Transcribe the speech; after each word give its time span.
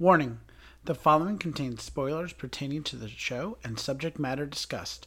Warning 0.00 0.40
the 0.86 0.94
following 0.94 1.38
contains 1.38 1.84
spoilers 1.84 2.32
pertaining 2.32 2.82
to 2.82 2.96
the 2.96 3.08
show 3.08 3.58
and 3.62 3.78
subject 3.78 4.18
matter 4.18 4.44
discussed. 4.44 5.06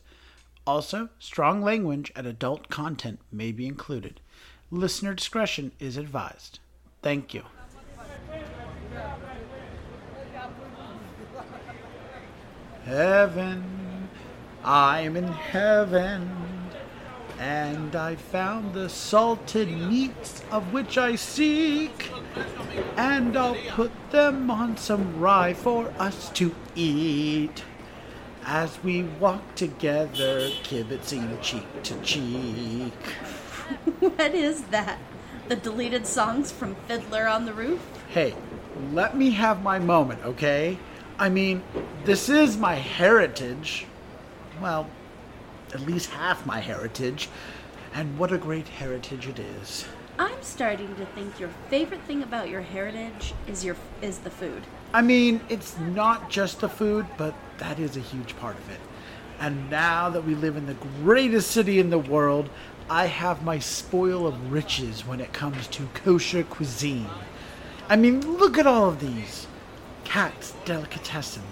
Also, 0.65 1.09
strong 1.19 1.61
language 1.61 2.09
and 2.15 2.25
adult 2.25 2.69
content 2.69 3.19
may 3.29 3.51
be 3.51 3.67
included. 3.67 4.21
Listener 4.71 5.13
discretion 5.13 5.73
is 5.77 5.97
advised. 5.97 6.59
Thank 7.01 7.33
you. 7.33 7.43
Heaven, 12.85 14.09
I'm 14.63 15.17
in 15.17 15.27
heaven, 15.27 16.31
and 17.39 17.95
I 17.95 18.15
found 18.15 18.73
the 18.73 18.89
salted 18.89 19.69
meats 19.69 20.43
of 20.51 20.73
which 20.73 20.97
I 20.97 21.15
seek, 21.15 22.11
and 22.95 23.37
I'll 23.37 23.57
put 23.69 23.91
them 24.11 24.49
on 24.49 24.77
some 24.77 25.19
rye 25.19 25.53
for 25.53 25.93
us 25.99 26.29
to 26.31 26.53
eat. 26.75 27.63
As 28.45 28.81
we 28.83 29.03
walk 29.03 29.55
together, 29.55 30.49
kibitzing 30.63 31.41
cheek 31.41 31.83
to 31.83 31.99
cheek. 32.01 32.93
what 33.99 34.33
is 34.33 34.63
that? 34.65 34.99
The 35.47 35.57
deleted 35.57 36.07
songs 36.07 36.51
from 36.51 36.75
Fiddler 36.87 37.27
on 37.27 37.45
the 37.45 37.53
Roof? 37.53 37.81
Hey, 38.09 38.33
let 38.93 39.17
me 39.17 39.31
have 39.31 39.61
my 39.63 39.79
moment, 39.79 40.23
okay? 40.23 40.77
I 41.19 41.29
mean, 41.29 41.63
this 42.05 42.29
is 42.29 42.57
my 42.57 42.75
heritage. 42.75 43.85
Well, 44.61 44.87
at 45.73 45.81
least 45.81 46.09
half 46.09 46.45
my 46.45 46.59
heritage. 46.59 47.29
And 47.93 48.17
what 48.17 48.31
a 48.31 48.37
great 48.37 48.67
heritage 48.67 49.27
it 49.27 49.39
is. 49.39 49.85
I'm 50.19 50.41
starting 50.41 50.95
to 50.95 51.05
think 51.07 51.39
your 51.39 51.49
favorite 51.69 52.01
thing 52.01 52.23
about 52.23 52.49
your 52.49 52.61
heritage 52.61 53.33
is 53.47 53.63
your 53.63 53.75
is 54.01 54.19
the 54.19 54.31
food. 54.31 54.63
I 54.93 55.01
mean, 55.01 55.41
it's 55.47 55.77
not 55.79 56.29
just 56.29 56.59
the 56.61 56.69
food, 56.69 57.05
but 57.17 57.35
that 57.59 57.79
is 57.79 57.97
a 57.97 58.01
huge 58.01 58.35
part 58.37 58.57
of 58.57 58.69
it. 58.69 58.79
And 59.39 59.69
now 59.69 60.09
that 60.09 60.25
we 60.25 60.33
live 60.33 60.57
in 60.57 60.65
the 60.65 60.73
greatest 61.03 61.51
city 61.51 61.79
in 61.79 61.91
the 61.91 61.99
world, 61.99 62.49
I 62.89 63.05
have 63.05 63.43
my 63.43 63.59
spoil 63.59 64.25
of 64.25 64.51
riches 64.51 65.05
when 65.05 65.19
it 65.19 65.33
comes 65.33 65.67
to 65.67 65.85
kosher 65.93 66.43
cuisine. 66.43 67.09
I 67.89 67.95
mean, 67.95 68.37
look 68.37 68.57
at 68.57 68.65
all 68.65 68.89
of 68.89 68.99
these. 68.99 69.45
Katz's 70.03 70.53
Delicatessen, 70.65 71.43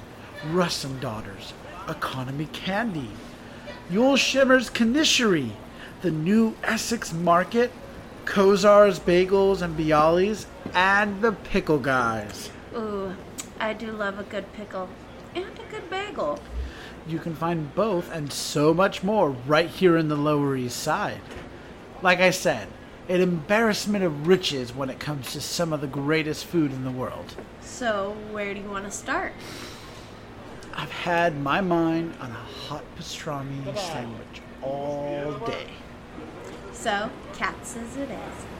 Russ 0.47 0.83
& 0.93 1.01
Daughters, 1.01 1.53
Economy 1.87 2.47
Candy, 2.53 3.09
Yonah 3.87 4.17
Schimmel's 4.17 4.71
Knishery, 4.71 5.51
the 6.01 6.09
new 6.09 6.55
Essex 6.63 7.13
Market, 7.13 7.71
Kossar's 8.25 8.99
Bagels 8.99 9.61
and 9.61 9.77
Bialys, 9.77 10.47
and 10.73 11.21
the 11.21 11.33
Pickle 11.33 11.77
Guys. 11.77 12.49
Ooh, 12.75 13.15
I 13.59 13.73
do 13.73 13.91
love 13.91 14.17
a 14.17 14.23
good 14.23 14.51
pickle 14.53 14.89
and 15.35 15.45
a 15.45 15.71
good 15.71 15.87
bagel. 15.91 16.39
You 17.07 17.19
can 17.19 17.35
find 17.35 17.75
both 17.75 18.11
and 18.11 18.33
so 18.33 18.73
much 18.73 19.03
more 19.03 19.29
right 19.29 19.69
here 19.69 19.97
in 19.97 20.07
the 20.07 20.15
Lower 20.15 20.55
East 20.55 20.77
Side. 20.77 21.21
Like 22.01 22.19
I 22.19 22.31
said, 22.31 22.67
an 23.07 23.21
embarrassment 23.21 24.03
of 24.03 24.25
riches 24.25 24.73
when 24.73 24.89
it 24.89 24.99
comes 24.99 25.31
to 25.33 25.41
some 25.41 25.71
of 25.71 25.81
the 25.81 25.87
greatest 25.87 26.45
food 26.45 26.71
in 26.71 26.83
the 26.85 26.91
world. 26.91 27.35
So, 27.61 28.17
where 28.31 28.55
do 28.55 28.59
you 28.59 28.69
want 28.71 28.85
to 28.85 28.91
start? 28.91 29.33
I've 30.77 30.91
had 30.91 31.41
my 31.41 31.61
mind 31.61 32.13
on 32.19 32.31
a 32.31 32.33
hot 32.33 32.83
pastrami 32.97 33.63
sandwich 33.77 34.41
all 34.61 35.39
day. 35.45 35.67
So, 36.73 37.09
Katz's 37.33 37.95
it 37.97 38.09
is. 38.09 38.54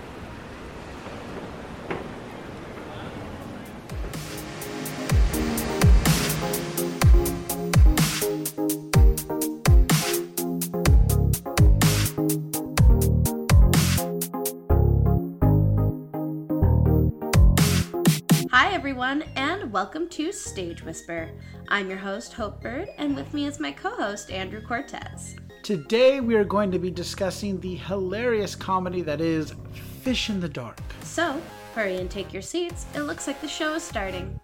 Welcome 19.76 20.08
to 20.08 20.32
Stage 20.32 20.86
Whisper. 20.86 21.30
I'm 21.68 21.90
your 21.90 22.00
host, 22.00 22.32
Hope 22.32 22.62
Bird, 22.62 22.88
and 22.98 23.14
with 23.14 23.34
me 23.34 23.46
is 23.46 23.60
my 23.60 23.74
co 23.74 23.90
host, 23.90 24.32
Andrew 24.32 24.62
Cortez. 24.62 25.36
Today 25.64 26.22
we 26.22 26.36
are 26.36 26.46
going 26.46 26.72
to 26.72 26.80
be 26.80 26.90
discussing 26.90 27.60
the 27.60 27.76
hilarious 27.76 28.56
comedy 28.56 29.02
that 29.02 29.20
is 29.20 29.54
Fish 30.02 30.30
in 30.30 30.40
the 30.40 30.48
Dark. 30.48 30.80
So, 31.02 31.42
hurry 31.74 31.98
and 31.98 32.10
take 32.10 32.32
your 32.32 32.42
seats. 32.42 32.86
It 32.96 33.02
looks 33.02 33.28
like 33.28 33.42
the 33.42 33.50
show 33.50 33.74
is 33.74 33.84
starting. 33.84 34.40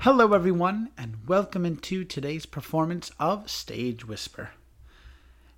Hello, 0.00 0.32
everyone, 0.32 0.90
and 0.98 1.13
welcome 1.26 1.64
into 1.64 2.04
today's 2.04 2.44
performance 2.44 3.10
of 3.18 3.48
Stage 3.48 4.06
Whisper. 4.06 4.50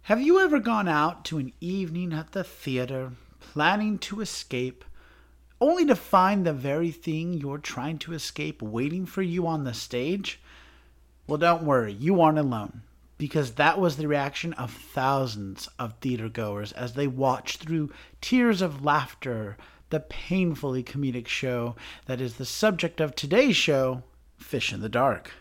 Have 0.03 0.21
you 0.21 0.38
ever 0.38 0.60
gone 0.60 0.87
out 0.87 1.25
to 1.25 1.38
an 1.38 1.53
evening 1.60 2.12
at 2.12 2.31
the 2.31 2.44
theater, 2.44 3.12
planning 3.41 3.99
to 3.99 4.21
escape, 4.21 4.84
only 5.60 5.84
to 5.87 5.97
find 5.97 6.47
the 6.47 6.53
very 6.53 6.93
thing 6.93 7.34
you're 7.34 7.59
trying 7.59 7.99
to 7.99 8.12
escape 8.12 8.62
waiting 8.62 9.06
for 9.06 9.22
you 9.22 9.44
on 9.44 9.65
the 9.65 9.75
stage? 9.75 10.41
Well, 11.26 11.38
don't 11.38 11.65
worry, 11.65 11.93
you 11.93 12.21
aren't 12.21 12.38
alone, 12.38 12.82
because 13.19 13.53
that 13.55 13.81
was 13.81 13.97
the 13.97 14.06
reaction 14.06 14.53
of 14.53 14.71
thousands 14.71 15.69
of 15.81 15.94
theater 15.94 16.28
goers 16.28 16.71
as 16.72 16.93
they 16.93 17.09
watched 17.09 17.65
through 17.65 17.91
tears 18.21 18.62
of 18.62 18.84
laughter 18.84 19.56
the 19.91 19.99
painfully 19.99 20.84
comedic 20.84 21.26
show 21.26 21.75
that 22.06 22.21
is 22.21 22.34
the 22.34 22.44
subject 22.44 23.00
of 23.00 23.16
today's 23.16 23.56
show, 23.56 24.05
Fish 24.38 24.72
in 24.72 24.81
the 24.81 24.88
Dark. 24.88 25.32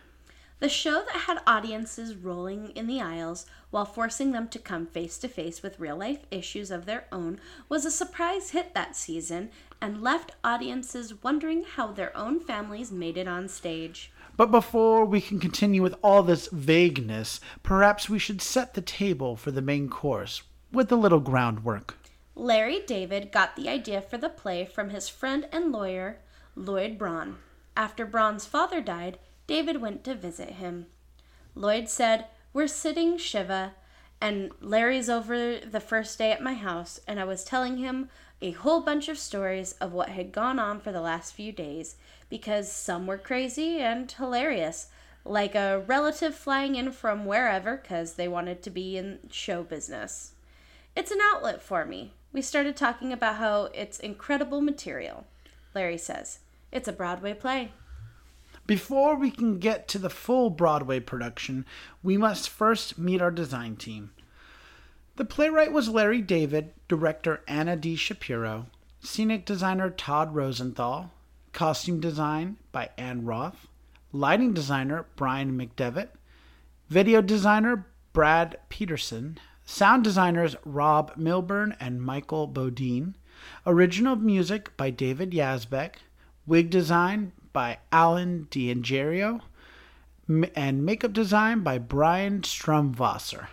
The 0.58 0.68
show 0.70 1.04
that 1.04 1.26
had 1.26 1.42
audiences 1.46 2.14
rolling 2.14 2.70
in 2.70 2.86
the 2.86 3.00
aisles 3.00 3.44
while 3.70 3.84
forcing 3.84 4.32
them 4.32 4.48
to 4.48 4.58
come 4.58 4.86
face 4.86 5.18
to 5.18 5.28
face 5.28 5.62
with 5.62 5.78
real 5.78 5.98
life 5.98 6.20
issues 6.30 6.70
of 6.70 6.86
their 6.86 7.04
own 7.12 7.38
was 7.68 7.84
a 7.84 7.90
surprise 7.90 8.50
hit 8.50 8.72
that 8.72 8.96
season 8.96 9.50
and 9.82 10.00
left 10.00 10.32
audiences 10.42 11.22
wondering 11.22 11.64
how 11.64 11.88
their 11.88 12.16
own 12.16 12.40
families 12.40 12.90
made 12.90 13.18
it 13.18 13.28
on 13.28 13.48
stage. 13.48 14.10
But 14.38 14.50
before 14.50 15.04
we 15.04 15.20
can 15.20 15.38
continue 15.38 15.82
with 15.82 15.94
all 16.02 16.22
this 16.22 16.48
vagueness, 16.48 17.38
perhaps 17.62 18.08
we 18.08 18.18
should 18.18 18.40
set 18.40 18.72
the 18.72 18.80
table 18.80 19.36
for 19.36 19.50
the 19.50 19.60
main 19.60 19.90
course 19.90 20.42
with 20.72 20.90
a 20.90 20.96
little 20.96 21.20
groundwork. 21.20 21.98
Larry 22.34 22.80
David 22.86 23.30
got 23.30 23.56
the 23.56 23.68
idea 23.68 24.00
for 24.00 24.16
the 24.16 24.30
play 24.30 24.64
from 24.64 24.88
his 24.88 25.08
friend 25.10 25.48
and 25.52 25.70
lawyer, 25.70 26.20
Lloyd 26.54 26.96
Braun. 26.96 27.36
After 27.76 28.06
Braun's 28.06 28.46
father 28.46 28.80
died, 28.80 29.18
David 29.46 29.80
went 29.80 30.02
to 30.04 30.14
visit 30.14 30.50
him. 30.50 30.86
Lloyd 31.54 31.88
said, 31.88 32.26
We're 32.52 32.66
sitting 32.66 33.16
Shiva, 33.16 33.74
and 34.20 34.50
Larry's 34.60 35.08
over 35.08 35.58
the 35.58 35.80
first 35.80 36.18
day 36.18 36.32
at 36.32 36.42
my 36.42 36.54
house, 36.54 37.00
and 37.06 37.20
I 37.20 37.24
was 37.24 37.44
telling 37.44 37.78
him 37.78 38.08
a 38.42 38.50
whole 38.50 38.80
bunch 38.80 39.08
of 39.08 39.18
stories 39.18 39.72
of 39.74 39.92
what 39.92 40.10
had 40.10 40.32
gone 40.32 40.58
on 40.58 40.80
for 40.80 40.92
the 40.92 41.00
last 41.00 41.34
few 41.34 41.52
days, 41.52 41.96
because 42.28 42.70
some 42.70 43.06
were 43.06 43.18
crazy 43.18 43.78
and 43.78 44.10
hilarious, 44.10 44.88
like 45.24 45.54
a 45.54 45.82
relative 45.86 46.34
flying 46.34 46.74
in 46.74 46.92
from 46.92 47.24
wherever 47.24 47.76
because 47.76 48.14
they 48.14 48.28
wanted 48.28 48.62
to 48.62 48.70
be 48.70 48.96
in 48.96 49.18
show 49.30 49.62
business. 49.62 50.32
It's 50.94 51.10
an 51.10 51.18
outlet 51.32 51.62
for 51.62 51.84
me. 51.84 52.12
We 52.32 52.42
started 52.42 52.76
talking 52.76 53.12
about 53.12 53.36
how 53.36 53.64
it's 53.74 53.98
incredible 53.98 54.60
material. 54.60 55.26
Larry 55.74 55.98
says, 55.98 56.40
It's 56.72 56.88
a 56.88 56.92
Broadway 56.92 57.34
play. 57.34 57.72
Before 58.66 59.14
we 59.14 59.30
can 59.30 59.58
get 59.60 59.86
to 59.88 59.98
the 59.98 60.10
full 60.10 60.50
Broadway 60.50 60.98
production, 60.98 61.64
we 62.02 62.16
must 62.16 62.48
first 62.48 62.98
meet 62.98 63.22
our 63.22 63.30
design 63.30 63.76
team. 63.76 64.10
The 65.14 65.24
playwright 65.24 65.70
was 65.72 65.88
Larry 65.88 66.20
David, 66.20 66.74
director 66.88 67.44
Anna 67.46 67.76
D. 67.76 67.94
Shapiro, 67.94 68.66
scenic 69.00 69.46
designer 69.46 69.88
Todd 69.88 70.34
Rosenthal, 70.34 71.12
costume 71.52 72.00
design 72.00 72.56
by 72.72 72.90
Ann 72.98 73.24
Roth, 73.24 73.68
lighting 74.12 74.52
designer 74.52 75.06
Brian 75.14 75.56
MacDevitt, 75.56 76.08
video 76.88 77.22
designer 77.22 77.86
Brad 78.12 78.58
Peterson, 78.68 79.38
sound 79.64 80.02
designers 80.02 80.56
Rob 80.64 81.12
Milburn 81.16 81.76
and 81.78 82.02
Michael 82.02 82.48
Bodeen, 82.48 83.14
original 83.64 84.16
music 84.16 84.76
by 84.76 84.90
David 84.90 85.30
Yazbek, 85.30 85.94
wig 86.46 86.68
design 86.68 87.32
by 87.56 87.78
Alan 87.90 88.48
D'Angerio, 88.50 89.40
and 90.54 90.84
makeup 90.84 91.14
design 91.14 91.60
by 91.60 91.78
Brian 91.78 92.42
Strumwasser. 92.42 93.46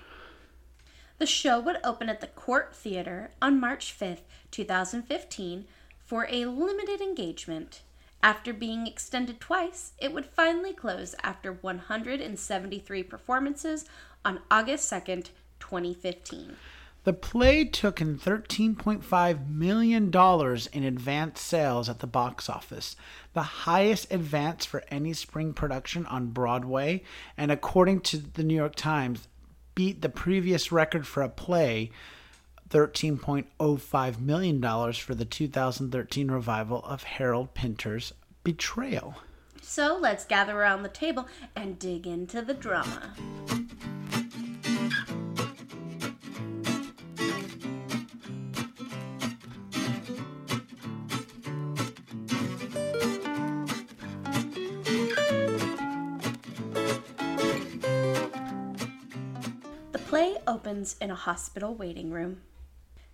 The 1.20 1.26
show 1.26 1.58
would 1.62 1.78
open 1.86 2.10
at 2.10 2.20
the 2.20 2.28
Cort 2.28 2.76
Theater 2.76 3.32
on 3.42 3.62
March 3.62 3.98
5th, 3.98 4.24
2015, 4.52 5.64
for 6.04 6.28
a 6.30 6.44
limited 6.44 7.00
engagement. 7.00 7.84
After 8.22 8.52
being 8.52 8.88
extended 8.88 9.40
twice, 9.40 9.94
it 9.98 10.12
would 10.12 10.26
finally 10.26 10.74
close 10.74 11.16
after 11.24 11.54
173 11.54 13.04
performances 13.04 13.86
on 14.26 14.42
August 14.52 14.92
2nd, 14.92 15.30
2015. 15.62 16.58
The 17.04 17.14
play 17.14 17.66
took 17.66 18.00
in 18.00 18.18
$13.5 18.18 19.50
million 19.50 20.06
in 20.74 20.84
advance 20.84 21.42
sales 21.42 21.90
at 21.90 22.00
the 22.00 22.08
box 22.08 22.50
office, 22.50 22.96
the 23.34 23.42
highest 23.44 24.12
advance 24.12 24.66
for 24.66 24.84
any 24.90 25.12
spring 25.12 25.54
production 25.54 26.06
on 26.06 26.28
Broadway, 26.28 27.04
and 27.38 27.52
according 27.52 28.02
to 28.02 28.18
the 28.18 28.44
New 28.44 28.56
York 28.56 28.76
Times, 28.76 29.28
beat 29.76 30.02
the 30.02 30.08
previous 30.08 30.72
record 30.72 31.06
for 31.06 31.22
a 31.22 31.30
play, 31.30 31.92
$13.05 32.70 34.20
million 34.20 34.94
for 34.94 35.14
the 35.14 35.26
2013 35.26 36.32
revival 36.32 36.84
of 36.86 37.04
Harold 37.04 37.54
Pinter's 37.54 38.14
Betrayal. 38.46 39.16
So 39.62 39.98
let's 40.00 40.26
gather 40.26 40.58
around 40.58 40.84
the 40.84 40.90
table 40.90 41.28
and 41.56 41.78
dig 41.78 42.08
into 42.08 42.42
the 42.42 42.54
drama. 42.54 43.14
In 61.00 61.10
a 61.10 61.16
hospital 61.16 61.74
waiting 61.74 62.12
room. 62.12 62.42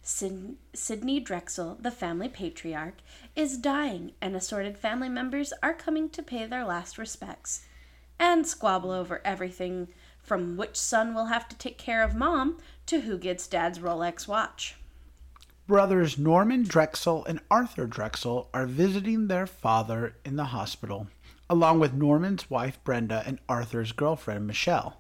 Syd- 0.02 0.58
Sidney 0.74 1.20
Drexel, 1.20 1.78
the 1.80 1.92
family 1.92 2.28
patriarch, 2.28 2.96
is 3.36 3.58
dying, 3.58 4.14
and 4.22 4.36
assorted 4.36 4.78
family 4.78 5.10
members 5.10 5.54
are 5.62 5.74
coming 5.74 6.10
to 6.10 6.24
pay 6.24 6.46
their 6.46 6.66
last 6.66 6.98
respects 6.98 7.66
and 8.20 8.46
squabble 8.46 8.92
over 8.92 9.22
everything 9.24 9.88
from 10.22 10.58
which 10.58 10.76
son 10.76 11.14
will 11.14 11.28
have 11.28 11.48
to 11.48 11.58
take 11.58 11.78
care 11.78 12.04
of 12.04 12.16
mom 12.16 12.58
to 12.86 13.02
who 13.02 13.18
gets 13.18 13.48
dad's 13.48 13.80
Rolex 13.80 14.28
watch. 14.28 14.76
Brothers 15.68 16.18
Norman 16.18 16.64
Drexel 16.64 17.24
and 17.26 17.40
Arthur 17.50 17.86
Drexel 17.86 18.50
are 18.54 18.66
visiting 18.66 19.28
their 19.28 19.46
father 19.46 20.16
in 20.26 20.36
the 20.36 20.46
hospital, 20.46 21.08
along 21.50 21.80
with 21.80 21.94
Norman's 21.94 22.50
wife 22.50 22.84
Brenda 22.84 23.24
and 23.26 23.40
Arthur's 23.48 23.92
girlfriend 23.92 24.48
Michelle. 24.48 24.98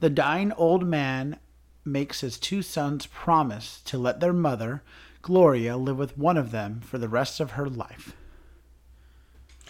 The 0.00 0.10
dying 0.10 0.52
old 0.52 0.86
man 0.86 1.38
makes 1.86 2.20
his 2.20 2.38
two 2.38 2.62
sons 2.62 3.06
promise 3.06 3.80
to 3.84 3.96
let 3.96 4.20
their 4.20 4.32
mother, 4.32 4.82
Gloria, 5.22 5.76
live 5.76 5.98
with 5.98 6.18
one 6.18 6.36
of 6.36 6.50
them 6.50 6.80
for 6.80 6.98
the 6.98 7.08
rest 7.08 7.40
of 7.40 7.52
her 7.52 7.68
life. 7.68 8.14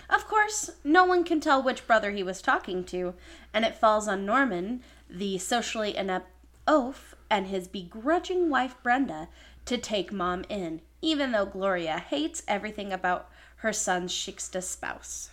Of 0.09 0.27
course, 0.27 0.71
no 0.85 1.05
one 1.05 1.25
can 1.25 1.41
tell 1.41 1.63
which 1.63 1.87
brother 1.87 2.13
he 2.13 2.23
was 2.23 2.41
talking 2.41 2.85
to, 2.85 3.15
and 3.53 3.65
it 3.65 3.77
falls 3.77 4.07
on 4.07 4.25
Norman, 4.25 4.83
the 5.11 5.39
socially 5.39 5.97
inept 5.97 6.31
oaf, 6.67 7.15
and 7.31 7.47
his 7.47 7.69
begrudging 7.69 8.49
wife 8.49 8.77
Brenda 8.83 9.29
to 9.65 9.77
take 9.77 10.13
mom 10.13 10.45
in, 10.49 10.81
even 11.03 11.33
though 11.33 11.47
Gloria 11.47 11.99
hates 11.99 12.43
everything 12.47 12.93
about 12.93 13.29
her 13.57 13.73
son's 13.73 14.13
Shiksa 14.13 14.63
spouse. 14.63 15.31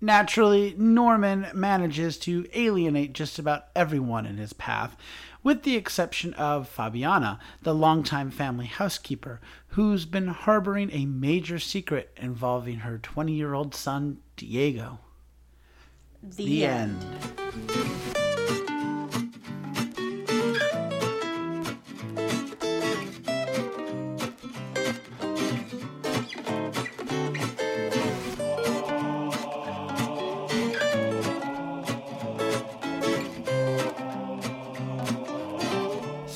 Naturally, 0.00 0.74
Norman 0.76 1.46
manages 1.54 2.18
to 2.18 2.46
alienate 2.52 3.14
just 3.14 3.38
about 3.38 3.68
everyone 3.74 4.26
in 4.26 4.36
his 4.36 4.52
path, 4.52 4.96
with 5.46 5.62
the 5.62 5.76
exception 5.76 6.34
of 6.34 6.68
Fabiana, 6.68 7.38
the 7.62 7.72
longtime 7.72 8.32
family 8.32 8.66
housekeeper, 8.66 9.40
who's 9.68 10.04
been 10.04 10.26
harboring 10.26 10.90
a 10.90 11.06
major 11.06 11.60
secret 11.60 12.10
involving 12.16 12.78
her 12.78 12.98
20 12.98 13.32
year 13.32 13.54
old 13.54 13.72
son, 13.72 14.18
Diego. 14.36 14.98
The, 16.20 16.46
The 16.46 16.66
end. 16.66 17.04
end. 17.60 18.25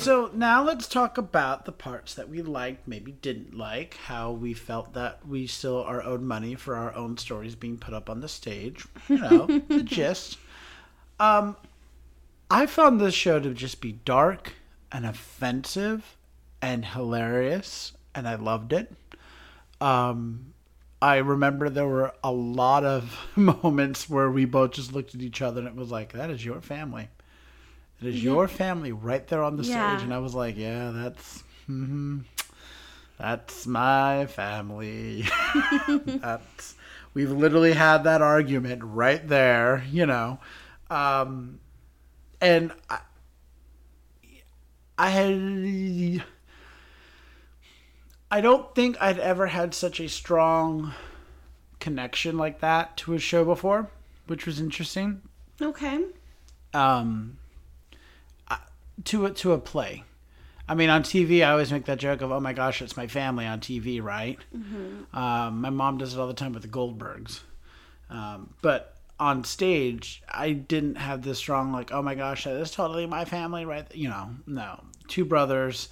So 0.00 0.30
now 0.32 0.64
let's 0.64 0.88
talk 0.88 1.18
about 1.18 1.66
the 1.66 1.72
parts 1.72 2.14
that 2.14 2.30
we 2.30 2.40
liked, 2.40 2.88
maybe 2.88 3.12
didn't 3.12 3.54
like, 3.54 3.98
how 4.06 4.30
we 4.30 4.54
felt 4.54 4.94
that 4.94 5.28
we 5.28 5.46
still 5.46 5.82
are 5.82 6.02
owed 6.02 6.22
money 6.22 6.54
for 6.54 6.74
our 6.74 6.94
own 6.94 7.18
stories 7.18 7.54
being 7.54 7.76
put 7.76 7.92
up 7.92 8.08
on 8.08 8.20
the 8.20 8.28
stage. 8.28 8.86
You 9.10 9.18
know, 9.18 9.46
the 9.68 9.82
gist. 9.82 10.38
Um, 11.18 11.54
I 12.50 12.64
found 12.64 12.98
this 12.98 13.12
show 13.12 13.40
to 13.40 13.52
just 13.52 13.82
be 13.82 13.92
dark 13.92 14.54
and 14.90 15.04
offensive 15.04 16.16
and 16.62 16.82
hilarious, 16.86 17.92
and 18.14 18.26
I 18.26 18.36
loved 18.36 18.72
it. 18.72 18.90
Um, 19.82 20.54
I 21.02 21.16
remember 21.16 21.68
there 21.68 21.86
were 21.86 22.14
a 22.24 22.32
lot 22.32 22.84
of 22.84 23.18
moments 23.36 24.08
where 24.08 24.30
we 24.30 24.46
both 24.46 24.70
just 24.70 24.94
looked 24.94 25.14
at 25.14 25.20
each 25.20 25.42
other 25.42 25.58
and 25.58 25.68
it 25.68 25.76
was 25.76 25.90
like, 25.90 26.14
that 26.14 26.30
is 26.30 26.42
your 26.42 26.62
family. 26.62 27.10
It 28.00 28.08
is 28.08 28.24
your 28.24 28.48
family 28.48 28.92
right 28.92 29.26
there 29.28 29.42
on 29.42 29.56
the 29.56 29.64
Yeah. 29.64 29.86
stage. 29.88 30.02
And 30.02 30.12
I 30.14 30.18
was 30.18 30.34
like, 30.34 30.56
yeah, 30.56 30.90
that's, 30.90 31.42
hmm 31.66 32.20
that's 33.18 33.66
my 33.66 34.24
family. 34.26 35.26
that's, 36.06 36.74
we've 37.12 37.30
literally 37.30 37.72
had 37.74 38.04
that 38.04 38.22
argument 38.22 38.82
right 38.82 39.26
there, 39.28 39.84
you 39.90 40.06
know. 40.06 40.38
Um, 40.88 41.60
and 42.40 42.72
I, 42.88 43.00
I 44.96 45.10
had, 45.10 46.24
I 48.30 48.40
don't 48.40 48.74
think 48.74 48.96
I'd 49.02 49.18
ever 49.18 49.48
had 49.48 49.74
such 49.74 50.00
a 50.00 50.08
strong 50.08 50.94
connection 51.78 52.38
like 52.38 52.60
that 52.60 52.96
to 52.98 53.14
a 53.14 53.18
show 53.18 53.44
before, 53.44 53.90
which 54.26 54.46
was 54.46 54.60
interesting. 54.60 55.22
Okay. 55.60 56.04
Um, 56.72 57.38
to 59.04 59.26
a, 59.26 59.30
to 59.30 59.52
a 59.52 59.58
play. 59.58 60.04
I 60.68 60.74
mean, 60.74 60.88
on 60.88 61.02
TV, 61.02 61.44
I 61.44 61.50
always 61.50 61.72
make 61.72 61.86
that 61.86 61.98
joke 61.98 62.20
of, 62.22 62.30
"Oh 62.30 62.38
my 62.40 62.52
gosh, 62.52 62.80
it's 62.80 62.96
my 62.96 63.08
family 63.08 63.44
on 63.44 63.60
TV," 63.60 64.00
right? 64.00 64.38
Um, 65.12 65.60
my 65.60 65.70
mom 65.70 65.98
does 65.98 66.14
it 66.14 66.20
all 66.20 66.28
the 66.28 66.34
time 66.34 66.52
with 66.52 66.62
the 66.62 66.68
Goldbergs, 66.68 67.40
um, 68.08 68.54
but 68.62 68.96
on 69.18 69.44
stage, 69.44 70.22
I 70.28 70.52
didn't 70.52 70.94
have 70.96 71.22
this 71.22 71.38
strong 71.38 71.72
like, 71.72 71.90
"Oh 71.92 72.02
my 72.02 72.14
gosh, 72.14 72.44
that 72.44 72.54
is 72.54 72.70
totally 72.70 73.06
my 73.06 73.24
family," 73.24 73.64
right? 73.64 73.84
You 73.94 74.08
know, 74.10 74.30
no, 74.46 74.84
two 75.08 75.24
brothers. 75.24 75.88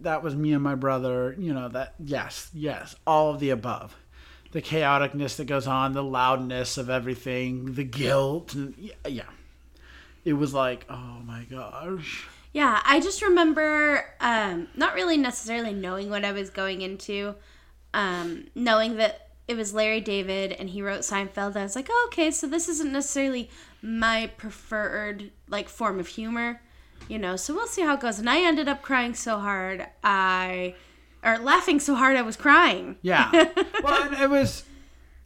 That 0.00 0.22
was 0.22 0.34
me 0.34 0.52
and 0.52 0.62
my 0.62 0.74
brother. 0.74 1.34
You 1.38 1.54
know 1.54 1.68
that. 1.68 1.94
Yes, 1.98 2.50
yes, 2.52 2.96
all 3.06 3.30
of 3.32 3.40
the 3.40 3.50
above. 3.50 3.96
The 4.50 4.60
chaoticness 4.60 5.36
that 5.36 5.46
goes 5.46 5.66
on, 5.66 5.92
the 5.92 6.02
loudness 6.02 6.76
of 6.76 6.90
everything, 6.90 7.74
the 7.74 7.84
guilt, 7.84 8.52
and 8.54 8.74
yeah, 8.76 8.92
yeah. 9.08 9.30
It 10.24 10.34
was 10.34 10.54
like, 10.54 10.86
oh 10.88 11.20
my 11.24 11.44
gosh. 11.50 12.26
Yeah, 12.52 12.80
I 12.84 13.00
just 13.00 13.22
remember 13.22 14.04
um, 14.20 14.68
not 14.76 14.94
really 14.94 15.16
necessarily 15.16 15.72
knowing 15.72 16.10
what 16.10 16.24
I 16.24 16.32
was 16.32 16.50
going 16.50 16.82
into, 16.82 17.34
um, 17.94 18.46
knowing 18.54 18.96
that 18.96 19.30
it 19.48 19.56
was 19.56 19.74
Larry 19.74 20.00
David 20.00 20.52
and 20.52 20.70
he 20.70 20.82
wrote 20.82 21.00
Seinfeld. 21.00 21.56
I 21.56 21.62
was 21.62 21.74
like, 21.74 21.88
oh, 21.90 22.08
okay, 22.08 22.30
so 22.30 22.46
this 22.46 22.68
isn't 22.68 22.92
necessarily 22.92 23.50
my 23.80 24.30
preferred 24.36 25.30
like 25.48 25.68
form 25.68 25.98
of 25.98 26.06
humor, 26.06 26.60
you 27.08 27.18
know. 27.18 27.36
So 27.36 27.54
we'll 27.54 27.66
see 27.66 27.82
how 27.82 27.94
it 27.94 28.00
goes. 28.00 28.18
And 28.18 28.30
I 28.30 28.42
ended 28.42 28.68
up 28.68 28.82
crying 28.82 29.14
so 29.14 29.38
hard, 29.38 29.86
I 30.04 30.74
or 31.24 31.38
laughing 31.38 31.80
so 31.80 31.94
hard 31.94 32.16
I 32.16 32.22
was 32.22 32.36
crying. 32.36 32.96
Yeah. 33.02 33.30
well, 33.82 34.02
and 34.02 34.14
it 34.14 34.30
was 34.30 34.64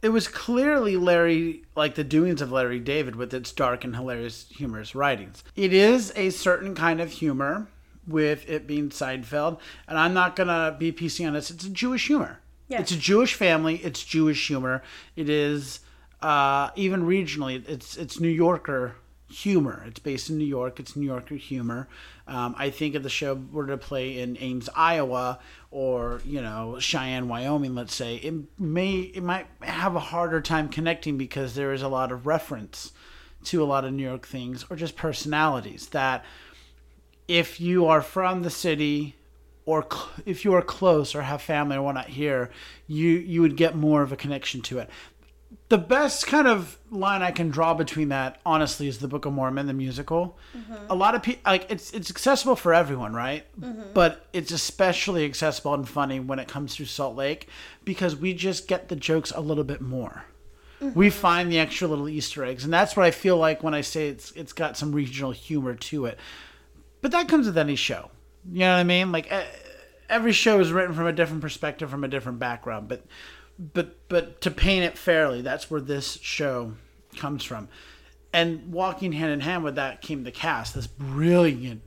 it 0.07 0.11
was 0.11 0.29
clearly 0.29 0.95
Larry 0.95 1.63
like 1.75 1.95
the 1.95 2.03
doings 2.05 2.41
of 2.41 2.49
Larry 2.49 2.79
David 2.79 3.17
with 3.17 3.33
its 3.33 3.51
dark 3.51 3.83
and 3.83 3.93
hilarious 3.93 4.47
humorous 4.49 4.95
writings. 4.95 5.43
It 5.57 5.73
is 5.73 6.13
a 6.15 6.29
certain 6.29 6.75
kind 6.75 7.01
of 7.01 7.11
humor 7.11 7.67
with 8.07 8.49
it 8.49 8.65
being 8.65 8.87
Seinfeld, 8.87 9.59
and 9.85 9.99
I'm 9.99 10.13
not 10.13 10.37
gonna 10.37 10.73
be 10.79 10.93
PC 10.93 11.27
on 11.27 11.33
this. 11.33 11.51
It's 11.51 11.65
a 11.65 11.69
Jewish 11.69 12.07
humor. 12.07 12.39
Yeah. 12.69 12.79
It's 12.79 12.93
a 12.93 12.97
Jewish 12.97 13.33
family. 13.33 13.81
It's 13.83 14.01
Jewish 14.01 14.47
humor. 14.47 14.81
It 15.17 15.27
is 15.27 15.81
uh, 16.21 16.69
even 16.77 17.01
regionally. 17.03 17.67
It's 17.67 17.97
it's 17.97 18.17
New 18.17 18.29
Yorker 18.29 18.95
humor. 19.29 19.83
It's 19.87 19.99
based 19.99 20.29
in 20.29 20.37
New 20.37 20.45
York. 20.45 20.79
It's 20.79 20.95
New 20.95 21.05
Yorker 21.05 21.35
humor. 21.35 21.89
Um, 22.27 22.55
I 22.57 22.69
think 22.69 22.95
if 22.95 23.03
the 23.03 23.09
show 23.09 23.35
were 23.51 23.67
to 23.67 23.77
play 23.77 24.19
in 24.19 24.37
Ames, 24.39 24.69
Iowa, 24.73 25.39
or 25.71 26.21
you 26.25 26.41
know 26.41 26.77
Cheyenne, 26.79 27.27
Wyoming, 27.27 27.75
let's 27.75 27.93
say, 27.95 28.15
it 28.15 28.33
may 28.59 28.99
it 28.99 29.23
might 29.23 29.47
have 29.61 29.95
a 29.95 29.99
harder 29.99 30.41
time 30.41 30.69
connecting 30.69 31.17
because 31.17 31.55
there 31.55 31.73
is 31.73 31.81
a 31.81 31.87
lot 31.87 32.11
of 32.11 32.25
reference 32.25 32.91
to 33.45 33.63
a 33.63 33.65
lot 33.65 33.85
of 33.85 33.93
New 33.93 34.03
York 34.03 34.27
things 34.27 34.65
or 34.69 34.75
just 34.75 34.95
personalities 34.95 35.87
that 35.89 36.23
if 37.27 37.59
you 37.59 37.85
are 37.85 38.01
from 38.01 38.43
the 38.43 38.49
city 38.49 39.15
or 39.65 39.85
cl- 39.89 40.09
if 40.25 40.45
you 40.45 40.53
are 40.53 40.61
close 40.61 41.13
or 41.13 41.21
have 41.21 41.41
family 41.41 41.75
or 41.75 41.81
whatnot 41.81 42.07
here, 42.07 42.49
you 42.87 43.09
you 43.09 43.41
would 43.41 43.57
get 43.57 43.75
more 43.75 44.01
of 44.01 44.11
a 44.11 44.15
connection 44.15 44.61
to 44.61 44.79
it. 44.79 44.89
The 45.69 45.77
best 45.77 46.27
kind 46.27 46.47
of 46.47 46.77
line 46.89 47.21
I 47.21 47.31
can 47.31 47.49
draw 47.49 47.73
between 47.73 48.09
that, 48.09 48.39
honestly, 48.45 48.87
is 48.87 48.99
the 48.99 49.07
Book 49.07 49.25
of 49.25 49.33
Mormon, 49.33 49.67
the 49.67 49.73
musical. 49.73 50.37
Mm-hmm. 50.55 50.75
A 50.89 50.95
lot 50.95 51.15
of 51.15 51.23
people 51.23 51.41
like 51.45 51.65
it's 51.69 51.91
it's 51.91 52.09
accessible 52.09 52.55
for 52.55 52.73
everyone, 52.73 53.13
right? 53.13 53.45
Mm-hmm. 53.59 53.93
But 53.93 54.25
it's 54.33 54.51
especially 54.51 55.25
accessible 55.25 55.73
and 55.73 55.87
funny 55.87 56.19
when 56.19 56.39
it 56.39 56.47
comes 56.47 56.75
to 56.77 56.85
Salt 56.85 57.15
Lake 57.15 57.47
because 57.83 58.15
we 58.15 58.33
just 58.33 58.67
get 58.67 58.87
the 58.87 58.95
jokes 58.95 59.31
a 59.31 59.41
little 59.41 59.63
bit 59.63 59.81
more. 59.81 60.25
We 60.79 61.07
mm-hmm. 61.07 61.19
find 61.19 61.51
the 61.51 61.59
extra 61.59 61.87
little 61.87 62.07
Easter 62.07 62.45
eggs, 62.45 62.63
and 62.63 62.71
that's 62.71 62.95
what 62.95 63.05
I 63.05 63.11
feel 63.11 63.37
like 63.37 63.63
when 63.63 63.73
I 63.73 63.81
say 63.81 64.09
it's 64.09 64.31
it's 64.31 64.53
got 64.53 64.77
some 64.77 64.93
regional 64.93 65.31
humor 65.31 65.75
to 65.75 66.05
it. 66.05 66.17
But 67.01 67.11
that 67.11 67.27
comes 67.27 67.47
with 67.47 67.57
any 67.57 67.75
show. 67.75 68.11
You 68.49 68.59
know 68.59 68.73
what 68.73 68.79
I 68.79 68.83
mean? 68.83 69.11
Like 69.11 69.31
every 70.09 70.31
show 70.31 70.59
is 70.59 70.71
written 70.71 70.95
from 70.95 71.07
a 71.07 71.13
different 71.13 71.41
perspective, 71.41 71.89
from 71.89 72.03
a 72.03 72.07
different 72.07 72.39
background. 72.39 72.87
But 72.87 73.05
but 73.59 74.07
but 74.07 74.41
to 74.41 74.51
paint 74.51 74.85
it 74.85 74.97
fairly, 74.97 75.41
that's 75.41 75.69
where 75.69 75.81
this 75.81 76.19
show 76.21 76.73
comes 77.15 77.43
from. 77.43 77.69
And 78.33 78.71
walking 78.71 79.13
hand 79.13 79.31
in 79.31 79.39
hand 79.39 79.63
with 79.63 79.75
that 79.75 80.01
came 80.01 80.23
the 80.23 80.31
cast, 80.31 80.75
this 80.75 80.87
brilliant, 80.87 81.81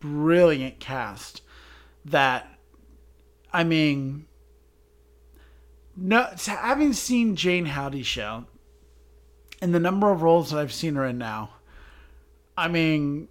brilliant 0.00 0.80
cast 0.80 1.42
that 2.04 2.48
I 3.52 3.64
mean 3.64 4.26
no 5.96 6.28
having 6.46 6.92
seen 6.92 7.36
Jayne 7.36 7.66
Houdyshell 7.66 8.46
and 9.62 9.74
the 9.74 9.80
number 9.80 10.10
of 10.10 10.22
roles 10.22 10.50
that 10.50 10.58
I've 10.58 10.72
seen 10.72 10.96
her 10.96 11.06
in 11.06 11.18
now, 11.18 11.50
I 12.56 12.68
mean 12.68 13.28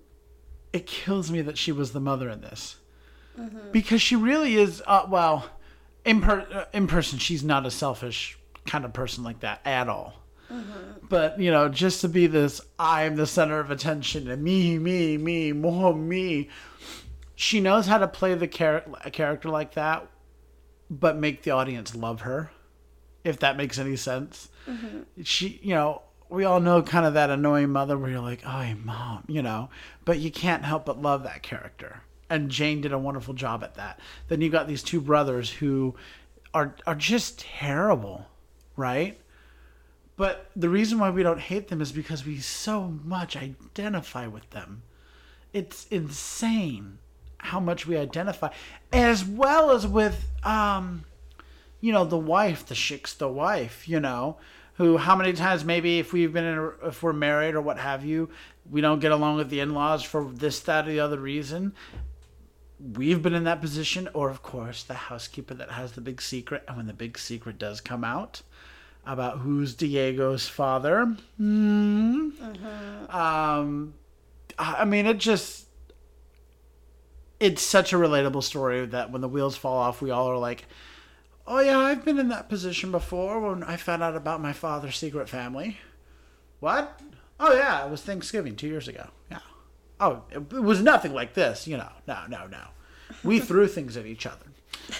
it 0.71 0.87
kills 0.87 1.29
me 1.29 1.41
that 1.41 1.57
she 1.57 1.71
was 1.71 1.91
the 1.91 1.99
mother 1.99 2.29
in 2.29 2.41
this. 2.41 2.77
Because 3.71 4.01
she 4.01 4.15
really 4.15 4.55
is 4.55 4.81
uh, 4.85 5.05
well 5.07 5.49
in 6.05 6.21
per- 6.21 6.47
uh, 6.53 6.65
in 6.73 6.87
person 6.87 7.19
she's 7.19 7.43
not 7.43 7.65
a 7.65 7.71
selfish 7.71 8.37
kind 8.65 8.85
of 8.85 8.93
person 8.93 9.23
like 9.23 9.39
that 9.41 9.61
at 9.65 9.87
all. 9.89 10.19
But 11.09 11.39
you 11.39 11.49
know, 11.51 11.67
just 11.67 12.01
to 12.01 12.09
be 12.09 12.27
this, 12.27 12.61
I'm 12.77 13.15
the 13.15 13.25
center 13.25 13.59
of 13.59 13.71
attention, 13.71 14.29
and 14.29 14.43
me, 14.43 14.77
me, 14.77 15.17
me, 15.17 15.51
more 15.51 15.95
me. 15.95 16.49
She 17.35 17.59
knows 17.59 17.87
how 17.87 17.97
to 17.97 18.07
play 18.07 18.35
the 18.35 18.47
char- 18.47 18.83
a 19.03 19.09
character 19.09 19.49
like 19.49 19.73
that, 19.73 20.07
but 20.91 21.17
make 21.17 21.41
the 21.43 21.51
audience 21.51 21.95
love 21.95 22.21
her, 22.21 22.51
if 23.23 23.39
that 23.39 23.57
makes 23.57 23.79
any 23.79 23.95
sense. 23.95 24.49
She, 25.23 25.59
you 25.63 25.73
know, 25.73 26.03
we 26.29 26.45
all 26.45 26.59
know 26.59 26.83
kind 26.83 27.05
of 27.05 27.15
that 27.15 27.29
annoying 27.31 27.69
mother 27.71 27.97
where 27.97 28.11
you're 28.11 28.19
like, 28.19 28.43
"Oh, 28.45 28.73
mom," 28.83 29.23
you 29.27 29.41
know, 29.41 29.69
but 30.05 30.19
you 30.19 30.29
can't 30.31 30.63
help 30.63 30.85
but 30.85 31.01
love 31.01 31.23
that 31.23 31.41
character. 31.41 32.01
And 32.33 32.49
Jayne 32.49 32.81
did 32.81 32.91
a 32.91 32.97
wonderful 32.97 33.35
job 33.35 33.63
at 33.63 33.75
that. 33.75 33.99
Then 34.27 34.41
you 34.41 34.49
got 34.49 34.67
these 34.67 34.81
two 34.81 34.99
brothers 34.99 35.51
who 35.51 35.93
are 36.51 36.73
are 36.87 36.95
just 36.95 37.39
terrible, 37.39 38.25
right? 38.75 39.19
But 40.15 40.49
the 40.55 40.67
reason 40.67 40.97
why 40.97 41.11
we 41.11 41.21
don't 41.21 41.39
hate 41.39 41.67
them 41.67 41.79
is 41.79 41.91
because 41.91 42.25
we 42.25 42.39
so 42.39 42.99
much 43.03 43.37
identify 43.37 44.25
with 44.25 44.49
them. 44.49 44.81
It's 45.53 45.85
insane 45.91 46.97
how 47.37 47.59
much 47.59 47.85
we 47.85 47.97
identify, 47.97 48.49
as 48.91 49.23
well 49.23 49.69
as 49.69 49.85
with, 49.85 50.25
um, 50.43 51.03
you 51.81 51.91
know, 51.91 52.03
the 52.03 52.17
wife, 52.17 52.65
the 52.65 52.73
chick's 52.73 53.13
the 53.13 53.27
wife, 53.27 53.87
you 53.87 53.99
know, 53.99 54.37
who 54.77 54.97
how 54.97 55.15
many 55.15 55.33
times 55.33 55.63
maybe 55.63 55.99
if 55.99 56.13
we've 56.13 56.33
been 56.33 56.45
in, 56.45 56.57
a, 56.57 56.87
if 56.87 57.03
we're 57.03 57.13
married 57.13 57.53
or 57.53 57.61
what 57.61 57.77
have 57.77 58.03
you, 58.03 58.29
we 58.71 58.81
don't 58.81 59.01
get 59.01 59.11
along 59.11 59.35
with 59.35 59.51
the 59.51 59.59
in-laws 59.59 60.01
for 60.01 60.31
this, 60.33 60.59
that, 60.61 60.87
or 60.87 60.91
the 60.91 60.99
other 60.99 61.19
reason. 61.19 61.73
We've 62.83 63.21
been 63.21 63.33
in 63.33 63.45
that 63.45 63.61
position, 63.61 64.09
or 64.13 64.29
of 64.29 64.41
course, 64.41 64.83
the 64.83 64.93
housekeeper 64.93 65.53
that 65.53 65.71
has 65.71 65.93
the 65.93 66.01
big 66.01 66.21
secret, 66.21 66.63
and 66.67 66.75
when 66.75 66.87
the 66.87 66.93
big 66.93 67.17
secret 67.17 67.57
does 67.57 67.79
come 67.79 68.03
out, 68.03 68.41
about 69.05 69.39
who's 69.39 69.73
Diego's 69.73 70.49
father. 70.49 71.15
Hmm. 71.37 72.29
Um, 73.09 73.93
I 74.59 74.75
I 74.79 74.85
mean, 74.85 75.05
it 75.05 75.17
just. 75.17 75.67
It's 77.39 77.61
such 77.61 77.91
a 77.91 77.97
relatable 77.97 78.43
story 78.43 78.85
that 78.85 79.11
when 79.11 79.21
the 79.21 79.27
wheels 79.27 79.57
fall 79.57 79.77
off, 79.77 80.01
we 80.01 80.11
all 80.11 80.27
are 80.27 80.37
like, 80.37 80.65
oh, 81.45 81.59
yeah, 81.59 81.77
I've 81.77 82.05
been 82.05 82.17
in 82.17 82.29
that 82.29 82.47
position 82.47 82.89
before 82.91 83.39
when 83.41 83.63
I 83.63 83.75
found 83.75 84.01
out 84.01 84.15
about 84.15 84.41
my 84.41 84.53
father's 84.53 84.97
secret 84.97 85.27
family. 85.27 85.77
What? 86.61 87.01
Oh, 87.41 87.53
yeah, 87.53 87.85
it 87.85 87.91
was 87.91 88.01
Thanksgiving 88.01 88.55
two 88.55 88.67
years 88.67 88.87
ago. 88.87 89.09
Yeah. 89.29 89.39
Oh, 89.99 90.23
it, 90.31 90.51
was 90.51 90.81
nothing 90.81 91.13
like 91.13 91.33
this, 91.33 91.67
you 91.67 91.77
know. 91.77 91.91
No, 92.07 92.19
no, 92.27 92.47
no. 92.47 92.63
We 93.23 93.39
threw 93.41 93.67
things 93.67 93.97
at 93.97 94.05
each 94.05 94.25
other. 94.25 94.45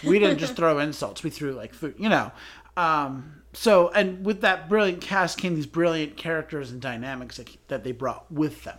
We 0.04 0.20
didn't 0.20 0.38
just 0.38 0.56
throw 0.56 0.80
insults, 0.80 1.24
we 1.24 1.30
threw 1.30 1.54
like 1.54 1.74
food, 1.74 1.96
you 1.98 2.10
know. 2.10 2.32
Um, 2.78 3.42
so, 3.54 3.90
and 3.90 4.26
with 4.26 4.42
that 4.42 4.70
brilliant 4.70 5.02
cast 5.02 5.38
came 5.38 5.56
these 5.56 5.68
brilliant 5.68 6.18
characters 6.18 6.72
and 6.72 6.82
dynamics 6.82 7.38
that, 7.38 7.50
that 7.68 7.84
they 7.84 7.92
brought 7.92 8.32
with 8.32 8.64
them. 8.64 8.78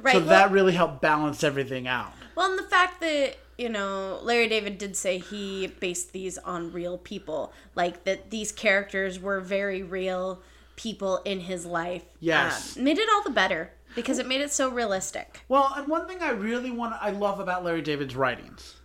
Right. 0.00 0.12
So 0.12 0.18
well, 0.18 0.28
that 0.28 0.50
really 0.50 0.72
helped 0.72 1.00
balance 1.00 1.44
everything 1.44 1.86
out. 1.86 2.12
well, 2.34 2.50
and 2.50 2.58
the 2.58 2.68
fact 2.68 3.00
that 3.00 3.36
you 3.56 3.68
know 3.68 4.18
Larry 4.22 4.48
David 4.48 4.78
did 4.78 4.96
say 4.96 5.18
he 5.18 5.68
based 5.68 6.12
these 6.12 6.36
on 6.38 6.72
real 6.72 6.98
people, 6.98 7.52
like 7.74 8.04
that 8.04 8.30
these 8.30 8.50
characters 8.50 9.20
were 9.20 9.40
very 9.40 9.82
real 9.82 10.42
people 10.76 11.18
in 11.24 11.40
his 11.40 11.64
life. 11.64 12.04
Yes. 12.20 12.76
um, 12.76 12.84
made 12.84 12.98
it 12.98 13.08
all 13.14 13.22
the 13.22 13.30
better 13.30 13.70
because 13.94 14.18
it 14.18 14.26
made 14.26 14.40
it 14.40 14.52
so 14.52 14.68
realistic. 14.70 15.40
Well, 15.48 15.72
and 15.76 15.88
one 15.88 16.06
thing 16.06 16.22
I 16.22 16.30
really 16.30 16.70
want 16.70 16.94
I 17.00 17.10
love 17.10 17.40
about 17.40 17.64
Larry 17.64 17.82
David's 17.82 18.16
writings 18.16 18.76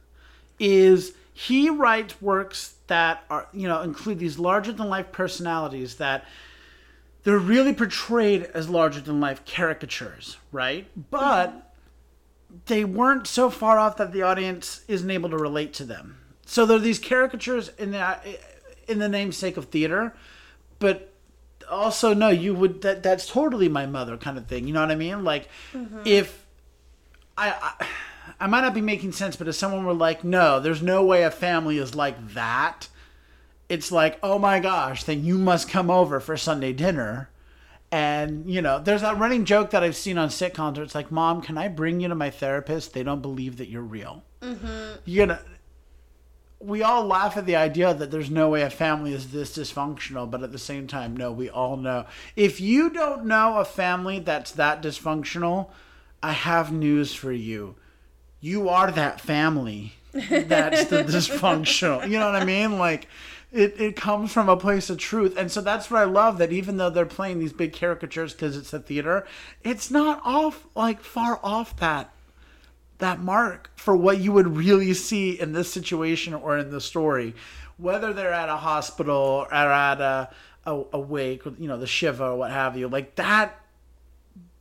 is 0.59 1.13
he 1.33 1.69
writes 1.69 2.21
works 2.21 2.75
that 2.87 3.23
are, 3.29 3.47
you 3.53 3.67
know, 3.67 3.81
include 3.81 4.19
these 4.19 4.37
larger 4.37 4.71
than 4.71 4.89
life 4.89 5.11
personalities 5.11 5.95
that 5.95 6.25
they're 7.23 7.37
really 7.37 7.73
portrayed 7.73 8.43
as 8.53 8.69
larger 8.69 8.99
than 8.99 9.19
life 9.19 9.45
caricatures, 9.45 10.37
right? 10.51 10.87
But 11.09 11.73
they 12.65 12.83
weren't 12.83 13.27
so 13.27 13.49
far 13.49 13.77
off 13.77 13.97
that 13.97 14.11
the 14.11 14.21
audience 14.21 14.83
isn't 14.87 15.09
able 15.09 15.29
to 15.29 15.37
relate 15.37 15.73
to 15.75 15.85
them. 15.85 16.17
So 16.45 16.65
they're 16.65 16.79
these 16.79 16.99
caricatures 16.99 17.69
in 17.77 17.91
the 17.91 18.17
in 18.87 18.99
the 18.99 19.09
namesake 19.09 19.55
of 19.55 19.65
theater, 19.65 20.15
but 20.79 21.08
also 21.69 22.13
no, 22.13 22.29
you 22.29 22.53
would 22.53 22.81
that 22.81 23.03
that's 23.03 23.27
totally 23.27 23.69
my 23.69 23.85
mother 23.85 24.17
kind 24.17 24.37
of 24.37 24.47
thing. 24.47 24.67
You 24.67 24.73
know 24.73 24.81
what 24.81 24.91
I 24.91 24.95
mean? 24.95 25.23
Like 25.23 25.47
if 26.05 26.45
I, 27.37 27.53
I 27.79 27.87
I 28.39 28.47
might 28.47 28.61
not 28.61 28.73
be 28.73 28.81
making 28.81 29.11
sense, 29.11 29.35
but 29.35 29.47
if 29.47 29.55
someone 29.55 29.85
were 29.85 29.93
like, 29.93 30.23
no, 30.23 30.59
there's 30.59 30.81
no 30.81 31.03
way 31.03 31.23
a 31.23 31.31
family 31.31 31.77
is 31.77 31.95
like 31.95 32.33
that. 32.33 32.87
It's 33.67 33.91
like, 33.91 34.17
oh 34.23 34.39
my 34.39 34.59
gosh, 34.59 35.03
then 35.03 35.23
you 35.23 35.37
must 35.37 35.69
come 35.69 35.91
over 35.91 36.19
for 36.19 36.37
Sunday 36.37 36.73
dinner. 36.73 37.29
And, 37.91 38.49
you 38.49 38.61
know, 38.61 38.79
there's 38.79 39.01
that 39.01 39.17
running 39.17 39.45
joke 39.45 39.71
that 39.71 39.83
I've 39.83 39.95
seen 39.95 40.17
on 40.17 40.29
sitcoms 40.29 40.75
where 40.75 40.83
it's 40.83 40.95
like, 40.95 41.11
Mom, 41.11 41.41
can 41.41 41.57
I 41.57 41.67
bring 41.67 41.99
you 41.99 42.07
to 42.07 42.15
my 42.15 42.29
therapist? 42.29 42.93
They 42.93 43.03
don't 43.03 43.21
believe 43.21 43.57
that 43.57 43.69
you're 43.69 43.81
real. 43.81 44.23
Mm-hmm. 44.41 44.99
You're 45.05 45.27
going 45.27 45.37
to. 45.37 45.45
We 46.59 46.83
all 46.83 47.05
laugh 47.05 47.37
at 47.37 47.45
the 47.45 47.55
idea 47.55 47.93
that 47.93 48.11
there's 48.11 48.29
no 48.29 48.49
way 48.49 48.63
a 48.63 48.69
family 48.69 49.13
is 49.13 49.31
this 49.31 49.57
dysfunctional, 49.57 50.29
but 50.29 50.43
at 50.43 50.51
the 50.51 50.59
same 50.59 50.87
time, 50.87 51.15
no, 51.15 51.31
we 51.31 51.49
all 51.49 51.77
know. 51.77 52.05
If 52.35 52.59
you 52.59 52.89
don't 52.89 53.25
know 53.25 53.57
a 53.57 53.65
family 53.65 54.19
that's 54.19 54.51
that 54.51 54.83
dysfunctional, 54.83 55.69
I 56.21 56.33
have 56.33 56.71
news 56.71 57.13
for 57.13 57.31
you. 57.31 57.75
You 58.41 58.67
are 58.67 58.91
that 58.91 59.21
family 59.21 59.93
that's 60.11 60.85
the 60.85 61.03
dysfunctional. 61.03 62.09
You 62.09 62.19
know 62.19 62.31
what 62.31 62.41
I 62.41 62.45
mean? 62.45 62.77
Like 62.77 63.07
it, 63.51 63.79
it 63.79 63.95
comes 63.95 64.31
from 64.31 64.49
a 64.49 64.57
place 64.57 64.89
of 64.89 64.97
truth. 64.97 65.37
And 65.37 65.51
so 65.51 65.61
that's 65.61 65.89
what 65.89 66.01
I 66.01 66.05
love 66.05 66.37
that 66.37 66.51
even 66.51 66.77
though 66.77 66.89
they're 66.89 67.05
playing 67.05 67.39
these 67.39 67.53
big 67.53 67.73
caricatures 67.73 68.33
because 68.33 68.57
it's 68.57 68.73
a 68.73 68.79
theater, 68.79 69.25
it's 69.63 69.89
not 69.89 70.21
off 70.23 70.65
like 70.75 71.01
far 71.01 71.39
off 71.43 71.75
that 71.77 72.11
that 72.99 73.19
mark 73.19 73.71
for 73.75 73.95
what 73.95 74.19
you 74.19 74.31
would 74.31 74.55
really 74.55 74.93
see 74.93 75.39
in 75.39 75.53
this 75.53 75.71
situation 75.71 76.33
or 76.33 76.57
in 76.57 76.69
the 76.69 76.81
story. 76.81 77.33
Whether 77.77 78.13
they're 78.13 78.33
at 78.33 78.49
a 78.49 78.57
hospital 78.57 79.45
or 79.49 79.53
at 79.53 79.99
a 79.99 80.29
a, 80.65 80.83
a 80.93 80.99
wake, 80.99 81.45
you 81.45 81.67
know, 81.67 81.77
the 81.77 81.87
Shiva 81.87 82.25
or 82.25 82.35
what 82.35 82.51
have 82.51 82.77
you, 82.77 82.87
like 82.87 83.15
that 83.15 83.59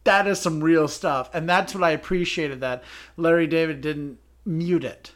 that 0.05 0.27
is 0.27 0.41
some 0.41 0.65
real 0.65 0.89
stuff. 0.89 1.29
And 1.35 1.49
that's 1.49 1.75
what 1.75 1.85
I 1.85 1.91
appreciated 1.91 2.61
that 2.61 2.83
Larry 3.17 3.47
David 3.47 3.83
didn't 3.83 4.19
mute 4.45 4.85
it. 4.85 5.13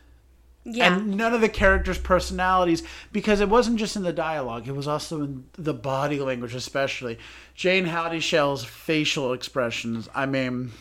Yeah. 0.64 0.95
And 0.95 1.17
none 1.17 1.35
of 1.35 1.41
the 1.41 1.49
characters' 1.49 1.99
personalities, 1.99 2.83
because 3.11 3.41
it 3.41 3.49
wasn't 3.49 3.79
just 3.79 3.97
in 3.97 4.02
the 4.02 4.12
dialogue, 4.12 4.69
it 4.69 4.76
was 4.76 4.87
also 4.87 5.23
in 5.23 5.45
the 5.55 5.75
body 5.75 6.21
language, 6.21 6.55
especially. 6.55 7.19
Jayne 7.55 7.87
Houdyshell's 7.87 8.64
facial 8.64 9.33
expressions. 9.33 10.09
I 10.14 10.26
mean, 10.26 10.73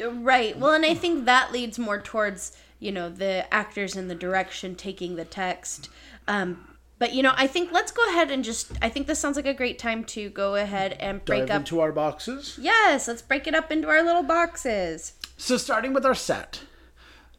Right. 0.00 0.58
Well, 0.58 0.72
and 0.72 0.84
I 0.84 0.94
think 0.94 1.24
that 1.26 1.52
leads 1.52 1.78
more 1.78 2.00
towards, 2.00 2.56
you 2.78 2.92
know, 2.92 3.08
the 3.08 3.52
actors 3.52 3.96
and 3.96 4.10
the 4.10 4.14
direction 4.14 4.74
taking 4.74 5.16
the 5.16 5.24
text. 5.24 5.88
Um, 6.26 6.66
but, 6.98 7.14
you 7.14 7.22
know, 7.22 7.32
I 7.36 7.46
think 7.46 7.72
let's 7.72 7.92
go 7.92 8.06
ahead 8.10 8.30
and 8.30 8.44
just, 8.44 8.72
I 8.82 8.88
think 8.88 9.06
this 9.06 9.18
sounds 9.18 9.36
like 9.36 9.46
a 9.46 9.54
great 9.54 9.78
time 9.78 10.04
to 10.04 10.28
go 10.28 10.54
ahead 10.56 10.92
and 11.00 11.24
break 11.24 11.46
dive 11.46 11.50
up. 11.50 11.56
into 11.60 11.80
our 11.80 11.92
boxes. 11.92 12.58
yes, 12.60 13.08
let's 13.08 13.22
break 13.22 13.46
it 13.46 13.54
up 13.54 13.72
into 13.72 13.88
our 13.88 14.02
little 14.02 14.22
boxes. 14.22 15.14
So, 15.36 15.56
starting 15.56 15.94
with 15.94 16.04
our 16.04 16.14
set. 16.14 16.62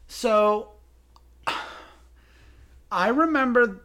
So, 0.08 0.70
I 2.90 3.08
remember. 3.08 3.82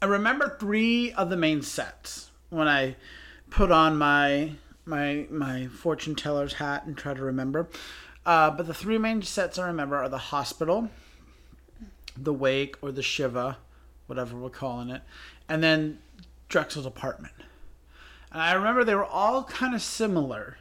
I 0.00 0.06
remember 0.06 0.56
three 0.58 1.12
of 1.12 1.30
the 1.30 1.36
main 1.36 1.62
sets 1.62 2.30
when 2.50 2.66
I 2.66 2.96
put 3.50 3.70
on 3.70 3.96
my 3.96 4.52
my 4.84 5.26
my 5.30 5.66
fortune 5.66 6.14
teller's 6.14 6.54
hat 6.54 6.84
and 6.86 6.96
try 6.96 7.14
to 7.14 7.22
remember. 7.22 7.68
Uh, 8.24 8.50
but 8.50 8.66
the 8.66 8.74
three 8.74 8.98
main 8.98 9.22
sets 9.22 9.58
I 9.58 9.66
remember 9.66 9.96
are 9.96 10.08
the 10.08 10.18
hospital, 10.18 10.90
the 12.16 12.32
wake 12.32 12.76
or 12.80 12.92
the 12.92 13.02
shiva, 13.02 13.58
whatever 14.06 14.36
we're 14.36 14.50
calling 14.50 14.90
it, 14.90 15.02
and 15.48 15.62
then 15.62 15.98
Drexel's 16.48 16.86
apartment. 16.86 17.34
And 18.30 18.40
I 18.40 18.52
remember 18.52 18.84
they 18.84 18.94
were 18.94 19.04
all 19.04 19.44
kind 19.44 19.74
of 19.74 19.82
similar, 19.82 20.56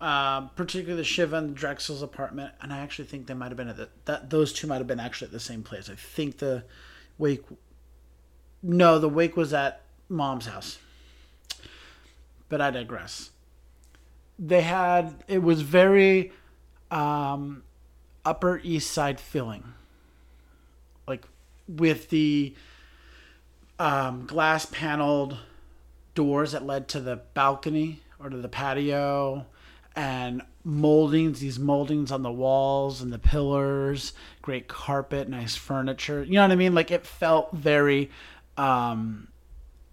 uh, 0.00 0.42
particularly 0.48 0.96
the 0.96 1.04
shiva 1.04 1.36
and 1.36 1.56
Drexel's 1.56 2.02
apartment. 2.02 2.52
And 2.60 2.72
I 2.72 2.78
actually 2.78 3.06
think 3.06 3.26
they 3.26 3.34
might 3.34 3.48
have 3.48 3.56
been 3.56 3.68
at 3.68 3.76
the, 3.76 3.88
that 4.04 4.30
those 4.30 4.52
two 4.52 4.66
might 4.66 4.78
have 4.78 4.86
been 4.86 5.00
actually 5.00 5.26
at 5.26 5.32
the 5.32 5.40
same 5.40 5.62
place. 5.62 5.88
I 5.88 5.94
think 5.94 6.38
the 6.38 6.64
wake. 7.16 7.44
No, 8.62 8.98
the 8.98 9.08
wake 9.08 9.36
was 9.36 9.52
at 9.52 9.82
mom's 10.08 10.46
house. 10.46 10.78
But 12.48 12.60
I 12.60 12.70
digress. 12.70 13.30
They 14.38 14.62
had 14.62 15.24
it 15.26 15.42
was 15.42 15.62
very 15.62 16.32
um, 16.90 17.62
Upper 18.24 18.60
East 18.62 18.90
Side 18.90 19.20
feeling, 19.20 19.64
like 21.06 21.26
with 21.68 22.10
the 22.10 22.54
um, 23.78 24.26
glass 24.26 24.66
paneled 24.66 25.38
doors 26.14 26.52
that 26.52 26.64
led 26.64 26.88
to 26.88 27.00
the 27.00 27.16
balcony 27.34 28.00
or 28.18 28.28
to 28.30 28.36
the 28.36 28.48
patio 28.48 29.46
and 29.94 30.42
moldings 30.64 31.40
these 31.40 31.58
moldings 31.58 32.12
on 32.12 32.22
the 32.22 32.30
walls 32.30 33.00
and 33.00 33.12
the 33.12 33.18
pillars 33.18 34.12
great 34.42 34.68
carpet 34.68 35.28
nice 35.28 35.56
furniture. 35.56 36.22
You 36.22 36.34
know 36.34 36.42
what 36.42 36.52
i 36.52 36.56
mean? 36.56 36.74
Like 36.74 36.90
it 36.90 37.06
felt 37.06 37.52
very 37.52 38.10
um, 38.56 39.28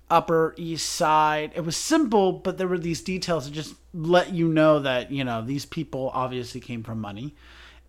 upper 0.10 0.54
east 0.58 0.92
side. 0.92 1.52
It 1.56 1.62
was 1.62 1.76
simple 1.76 2.34
but 2.34 2.58
there 2.58 2.68
were 2.68 2.78
these 2.78 3.02
details 3.02 3.46
that 3.46 3.52
just 3.52 3.76
let 3.94 4.34
you 4.34 4.48
know 4.48 4.80
that 4.80 5.12
you 5.12 5.24
know 5.24 5.42
these 5.42 5.66
people 5.66 6.12
obviously 6.14 6.62
came 6.62 6.84
from 6.84 7.00
money. 7.00 7.36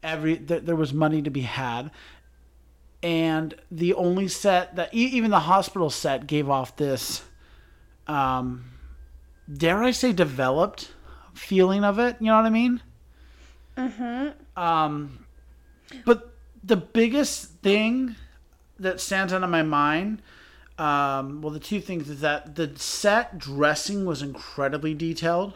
Every 0.02 0.36
th- 0.38 0.64
there 0.64 0.76
was 0.76 0.92
money 0.92 1.22
to 1.22 1.30
be 1.30 1.42
had. 1.42 1.90
And 3.02 3.54
the 3.70 3.94
only 3.94 4.28
set 4.28 4.76
that 4.76 4.94
e- 4.94 5.06
even 5.06 5.30
the 5.30 5.40
hospital 5.40 5.90
set 5.90 6.26
gave 6.26 6.48
off 6.48 6.76
this 6.76 7.22
um 8.08 8.64
dare 9.52 9.82
i 9.82 9.90
say 9.90 10.12
developed 10.12 10.92
feeling 11.34 11.82
of 11.82 11.98
it 11.98 12.16
you 12.20 12.26
know 12.26 12.36
what 12.36 12.46
i 12.46 12.50
mean? 12.50 12.80
Mm-hmm. 13.76 14.60
Um 14.60 15.26
but 16.04 16.32
the 16.64 16.76
biggest 16.76 17.52
thing 17.62 18.16
that 18.78 19.00
stands 19.00 19.32
out 19.32 19.42
in 19.42 19.50
my 19.50 19.62
mind 19.62 20.22
um 20.78 21.40
well 21.40 21.52
the 21.52 21.60
two 21.60 21.80
things 21.80 22.08
is 22.08 22.20
that 22.20 22.56
the 22.56 22.70
set 22.76 23.38
dressing 23.38 24.04
was 24.04 24.22
incredibly 24.22 24.94
detailed 24.94 25.54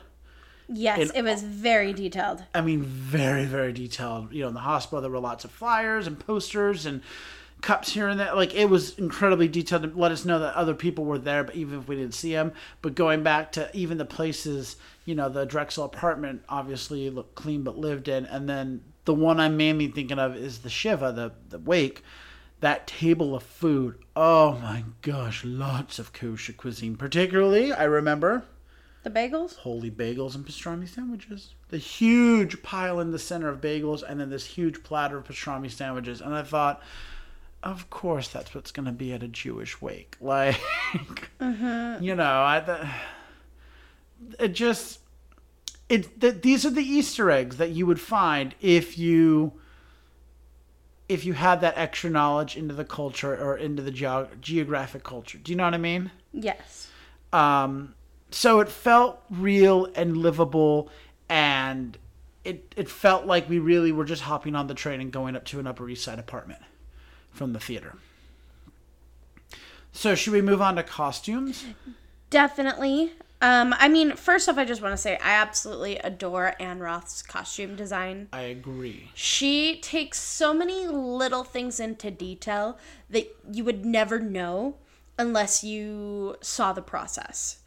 Yes, 0.72 1.10
it 1.14 1.22
was 1.22 1.42
very 1.42 1.92
detailed. 1.92 2.44
I 2.54 2.60
mean, 2.60 2.82
very, 2.84 3.44
very 3.44 3.72
detailed. 3.72 4.32
You 4.32 4.42
know, 4.42 4.48
in 4.48 4.54
the 4.54 4.60
hospital, 4.60 5.00
there 5.00 5.10
were 5.10 5.18
lots 5.18 5.44
of 5.44 5.50
flyers 5.50 6.06
and 6.06 6.18
posters 6.18 6.86
and 6.86 7.02
cups 7.60 7.92
here 7.92 8.08
and 8.08 8.20
there. 8.20 8.34
Like, 8.34 8.54
it 8.54 8.66
was 8.66 8.96
incredibly 8.96 9.48
detailed 9.48 9.82
to 9.82 9.92
let 9.98 10.12
us 10.12 10.24
know 10.24 10.38
that 10.38 10.54
other 10.54 10.74
people 10.74 11.04
were 11.04 11.18
there, 11.18 11.42
but 11.42 11.56
even 11.56 11.80
if 11.80 11.88
we 11.88 11.96
didn't 11.96 12.14
see 12.14 12.32
them. 12.32 12.52
But 12.82 12.94
going 12.94 13.24
back 13.24 13.50
to 13.52 13.68
even 13.76 13.98
the 13.98 14.04
places, 14.04 14.76
you 15.04 15.16
know, 15.16 15.28
the 15.28 15.44
Drexel 15.44 15.84
apartment 15.84 16.42
obviously 16.48 17.10
looked 17.10 17.34
clean 17.34 17.64
but 17.64 17.76
lived 17.76 18.06
in. 18.06 18.26
And 18.26 18.48
then 18.48 18.82
the 19.06 19.14
one 19.14 19.40
I'm 19.40 19.56
mainly 19.56 19.88
thinking 19.88 20.20
of 20.20 20.36
is 20.36 20.60
the 20.60 20.70
Shiva, 20.70 21.12
the, 21.12 21.32
the 21.48 21.58
wake. 21.58 22.04
That 22.60 22.86
table 22.86 23.34
of 23.34 23.42
food. 23.42 23.96
Oh 24.14 24.58
my 24.62 24.84
gosh, 25.02 25.44
lots 25.44 25.98
of 25.98 26.12
kosher 26.12 26.52
cuisine. 26.52 26.96
Particularly, 26.96 27.72
I 27.72 27.84
remember 27.84 28.44
The 29.02 29.10
bagels? 29.10 29.56
holy 29.56 29.90
bagels 29.90 30.34
and 30.34 30.44
pastrami 30.46 30.88
sandwiches. 30.88 31.54
The 31.70 31.78
huge 31.78 32.62
pile 32.62 33.00
in 33.00 33.12
the 33.12 33.18
center 33.18 33.48
of 33.48 33.60
bagels, 33.60 34.02
and 34.06 34.20
then 34.20 34.30
this 34.30 34.44
huge 34.44 34.82
platter 34.82 35.16
of 35.18 35.24
pastrami 35.24 35.70
sandwiches. 35.70 36.20
And 36.20 36.34
I 36.34 36.42
thought, 36.42 36.82
of 37.62 37.88
course, 37.88 38.28
that's 38.28 38.54
what's 38.54 38.72
going 38.72 38.86
to 38.86 38.92
be 38.92 39.12
at 39.12 39.22
a 39.22 39.28
Jewish 39.28 39.80
wake. 39.80 40.16
Like, 40.20 40.60
mm-hmm. 41.40 42.02
you 42.02 42.14
know, 42.14 42.24
I 42.24 42.90
it 44.38 44.48
just 44.48 45.00
it 45.88 46.20
th- 46.20 46.42
these 46.42 46.66
are 46.66 46.70
the 46.70 46.82
Easter 46.82 47.30
eggs 47.30 47.56
that 47.56 47.70
you 47.70 47.86
would 47.86 48.00
find 48.00 48.54
if 48.60 48.98
you 48.98 49.59
if 51.10 51.24
you 51.24 51.32
had 51.32 51.60
that 51.60 51.76
extra 51.76 52.08
knowledge 52.08 52.56
into 52.56 52.72
the 52.72 52.84
culture 52.84 53.36
or 53.36 53.56
into 53.56 53.82
the 53.82 53.90
geog- 53.90 54.40
geographic 54.40 55.02
culture. 55.02 55.38
Do 55.38 55.50
you 55.50 55.56
know 55.56 55.64
what 55.64 55.74
I 55.74 55.78
mean? 55.78 56.12
Yes. 56.32 56.88
Um, 57.32 57.96
so 58.30 58.60
it 58.60 58.68
felt 58.68 59.20
real 59.28 59.88
and 59.96 60.16
livable, 60.16 60.88
and 61.28 61.98
it 62.44 62.72
it 62.76 62.88
felt 62.88 63.26
like 63.26 63.48
we 63.48 63.58
really 63.58 63.90
were 63.90 64.04
just 64.04 64.22
hopping 64.22 64.54
on 64.54 64.68
the 64.68 64.74
train 64.74 65.00
and 65.00 65.10
going 65.10 65.34
up 65.34 65.44
to 65.46 65.58
an 65.58 65.66
Upper 65.66 65.88
East 65.90 66.04
Side 66.04 66.20
apartment 66.20 66.62
from 67.32 67.52
the 67.54 67.60
theater. 67.60 67.96
So 69.92 70.14
should 70.14 70.32
we 70.32 70.42
move 70.42 70.62
on 70.62 70.76
to 70.76 70.84
costumes? 70.84 71.64
Definitely. 72.30 73.12
Um, 73.42 73.74
I 73.78 73.88
mean, 73.88 74.16
first 74.16 74.48
off, 74.48 74.58
I 74.58 74.66
just 74.66 74.82
want 74.82 74.92
to 74.92 74.98
say 74.98 75.16
I 75.16 75.30
absolutely 75.30 75.96
adore 75.98 76.54
Ann 76.60 76.80
Roth's 76.80 77.22
costume 77.22 77.74
design. 77.74 78.28
I 78.32 78.42
agree. 78.42 79.10
She 79.14 79.80
takes 79.80 80.18
so 80.20 80.52
many 80.52 80.86
little 80.86 81.44
things 81.44 81.80
into 81.80 82.10
detail 82.10 82.78
that 83.08 83.34
you 83.50 83.64
would 83.64 83.86
never 83.86 84.18
know 84.20 84.76
unless 85.18 85.64
you 85.64 86.36
saw 86.42 86.72
the 86.74 86.82
process. 86.82 87.60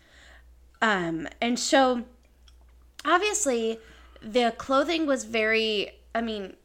Um, 0.82 1.28
and 1.42 1.58
so, 1.58 2.04
obviously, 3.04 3.80
the 4.22 4.54
clothing 4.58 5.08
was 5.08 5.24
very, 5.24 5.94
I 6.14 6.22
mean, 6.22 6.56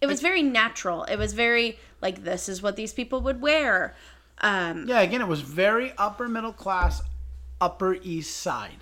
it 0.00 0.06
was 0.06 0.20
very 0.20 0.42
natural. 0.42 1.04
It 1.04 1.16
was 1.16 1.32
very, 1.32 1.78
like, 2.02 2.24
this 2.24 2.48
is 2.48 2.60
what 2.60 2.76
these 2.76 2.92
people 2.92 3.22
would 3.22 3.40
wear. 3.40 3.94
Um, 4.42 4.86
Yeah, 4.86 5.00
again, 5.00 5.22
it 5.22 5.28
was 5.28 5.40
very 5.40 5.94
upper 5.96 6.28
middle 6.28 6.52
class, 6.52 7.00
Upper 7.60 7.94
East 8.02 8.36
Side. 8.36 8.78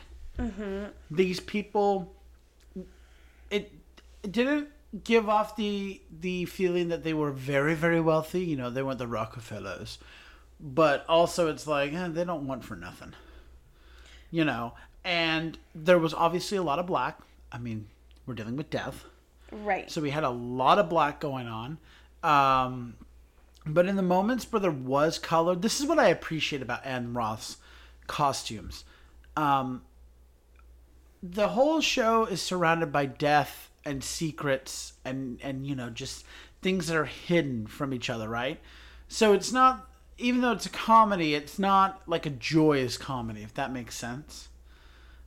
These 1.11 1.41
people, 1.41 2.15
it, 3.51 3.71
it 4.23 4.33
didn't 4.33 4.69
give 5.05 5.29
off 5.29 5.57
the 5.57 6.01
the 6.21 6.45
feeling 6.47 6.89
that 6.89 7.03
they 7.05 7.15
were 7.15 7.31
very 7.31 7.75
very 7.75 8.01
wealthy. 8.01 8.41
You 8.41 8.57
know, 8.57 8.71
they 8.71 8.83
weren't 8.83 8.99
the 8.99 9.07
Rockefellers, 9.07 9.99
but 10.59 11.05
also 11.09 11.49
it's 11.49 11.67
like 11.67 11.93
eh, 11.93 12.09
they 12.09 12.25
don't 12.25 12.47
want 12.47 12.65
for 12.65 12.75
nothing. 12.77 13.15
You 14.31 14.45
know, 14.45 14.73
and 15.05 15.59
there 15.75 15.99
was 15.99 16.15
obviously 16.15 16.59
a 16.59 16.63
lot 16.63 16.79
of 16.79 16.87
black. 16.87 17.19
I 17.53 17.59
mean, 17.59 17.87
we're 18.27 18.35
dealing 18.35 18.57
with 18.57 18.71
death. 18.71 19.05
right. 19.51 19.91
So 19.91 20.01
we 20.01 20.11
had 20.11 20.25
a 20.25 20.31
lot 20.31 20.79
of 20.79 20.89
black 20.89 21.21
going 21.21 21.47
on. 21.47 21.79
Um, 22.23 22.95
but 23.67 23.87
in 23.87 23.97
the 23.97 24.03
moments 24.03 24.51
where 24.51 24.61
there 24.61 24.71
was 24.71 25.19
color, 25.19 25.55
this 25.55 25.81
is 25.81 25.87
what 25.87 25.99
I 25.99 26.09
appreciate 26.09 26.63
about 26.63 26.85
Ann 26.87 27.13
Roth's 27.15 27.59
costumes. 28.07 28.85
Um, 29.37 29.83
the 31.23 31.49
whole 31.49 31.81
show 31.81 32.25
is 32.25 32.43
surrounded 32.43 32.93
by 32.93 33.07
death 33.07 33.71
and 33.85 34.03
secrets 34.03 34.95
and, 35.05 35.39
and, 35.43 35.67
you 35.67 35.75
know, 35.75 35.91
just 35.91 36.25
things 36.61 36.87
that 36.87 36.97
are 36.97 37.05
hidden 37.05 37.67
from 37.67 37.93
each 37.93 38.11
other, 38.11 38.29
right? 38.29 38.61
So 39.09 39.33
it's 39.33 39.53
not, 39.53 39.89
even 40.19 40.41
though 40.41 40.53
it's 40.53 40.67
a 40.67 40.71
comedy, 40.71 41.35
it's 41.35 41.59
not 41.59 42.03
like 42.07 42.27
a 42.27 42.31
joyous 42.31 42.97
comedy, 42.97 43.43
if 43.43 43.55
that 43.55 43.73
makes 43.73 43.97
sense. 43.97 44.49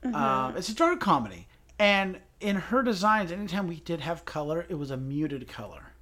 Um, 0.03 0.55
it's 0.55 0.69
a 0.69 0.75
dark 0.75 0.99
comedy. 0.99 1.47
And 1.79 2.19
in 2.39 2.55
her 2.55 2.83
designs, 2.83 3.31
anytime 3.31 3.67
we 3.67 3.77
did 3.77 4.01
have 4.01 4.23
color, 4.25 4.65
it 4.69 4.75
was 4.75 4.91
a 4.91 4.97
muted 4.97 5.47
color. 5.47 5.93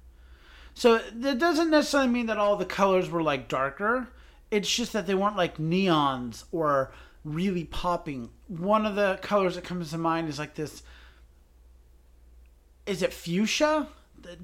So 0.74 0.98
that 0.98 1.38
doesn't 1.38 1.70
necessarily 1.70 2.10
mean 2.10 2.26
that 2.26 2.38
all 2.38 2.56
the 2.56 2.64
colors 2.64 3.08
were 3.08 3.22
like 3.22 3.48
darker. 3.48 4.08
It's 4.54 4.72
just 4.72 4.92
that 4.92 5.06
they 5.06 5.14
weren't 5.14 5.36
like 5.36 5.58
neons 5.58 6.44
or 6.52 6.92
really 7.24 7.64
popping. 7.64 8.30
One 8.46 8.86
of 8.86 8.94
the 8.94 9.18
colors 9.20 9.56
that 9.56 9.64
comes 9.64 9.90
to 9.90 9.98
mind 9.98 10.28
is 10.28 10.38
like 10.38 10.54
this. 10.54 10.82
Is 12.86 13.02
it 13.02 13.12
fuchsia? 13.12 13.88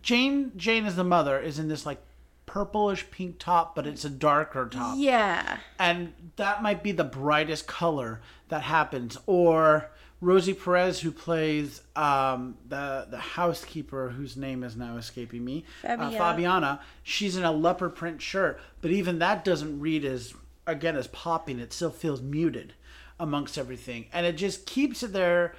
Jayne 0.02 0.52
Jayne 0.56 0.84
is 0.86 0.96
the 0.96 1.04
mother 1.04 1.38
is 1.38 1.58
in 1.58 1.68
this 1.68 1.86
like 1.86 2.02
purplish 2.46 3.08
pink 3.10 3.38
top, 3.38 3.74
but 3.76 3.86
it's 3.86 4.04
a 4.04 4.10
darker 4.10 4.68
top 4.68 4.96
Yeah. 4.98 5.58
and 5.78 6.12
that 6.36 6.62
might 6.62 6.82
be 6.82 6.90
the 6.92 7.04
brightest 7.04 7.66
color 7.68 8.20
that 8.48 8.62
happens. 8.62 9.16
Or 9.26 9.90
Rosie 10.20 10.54
Perez, 10.54 11.00
who 11.00 11.12
plays 11.12 11.82
um, 11.96 12.56
the 12.68 13.06
the 13.10 13.18
housekeeper, 13.18 14.10
whose 14.10 14.36
name 14.36 14.62
is 14.62 14.76
now 14.76 14.96
escaping 14.96 15.44
me, 15.44 15.64
uh, 15.84 15.88
Fabiana. 15.88 16.18
Fabiana. 16.18 16.80
She's 17.02 17.36
in 17.36 17.44
a 17.44 17.52
leopard 17.52 17.94
print 17.94 18.20
shirt, 18.20 18.60
but 18.82 18.90
even 18.90 19.18
that 19.20 19.44
doesn't 19.44 19.80
read 19.80 20.04
as 20.04 20.34
again 20.66 20.96
as 20.96 21.06
popping. 21.06 21.58
It 21.58 21.72
still 21.72 21.90
feels 21.90 22.20
muted 22.20 22.74
amongst 23.18 23.56
everything, 23.56 24.06
and 24.12 24.26
it 24.26 24.36
just 24.36 24.66
keeps 24.66 25.02
it 25.02 25.12
there 25.12 25.54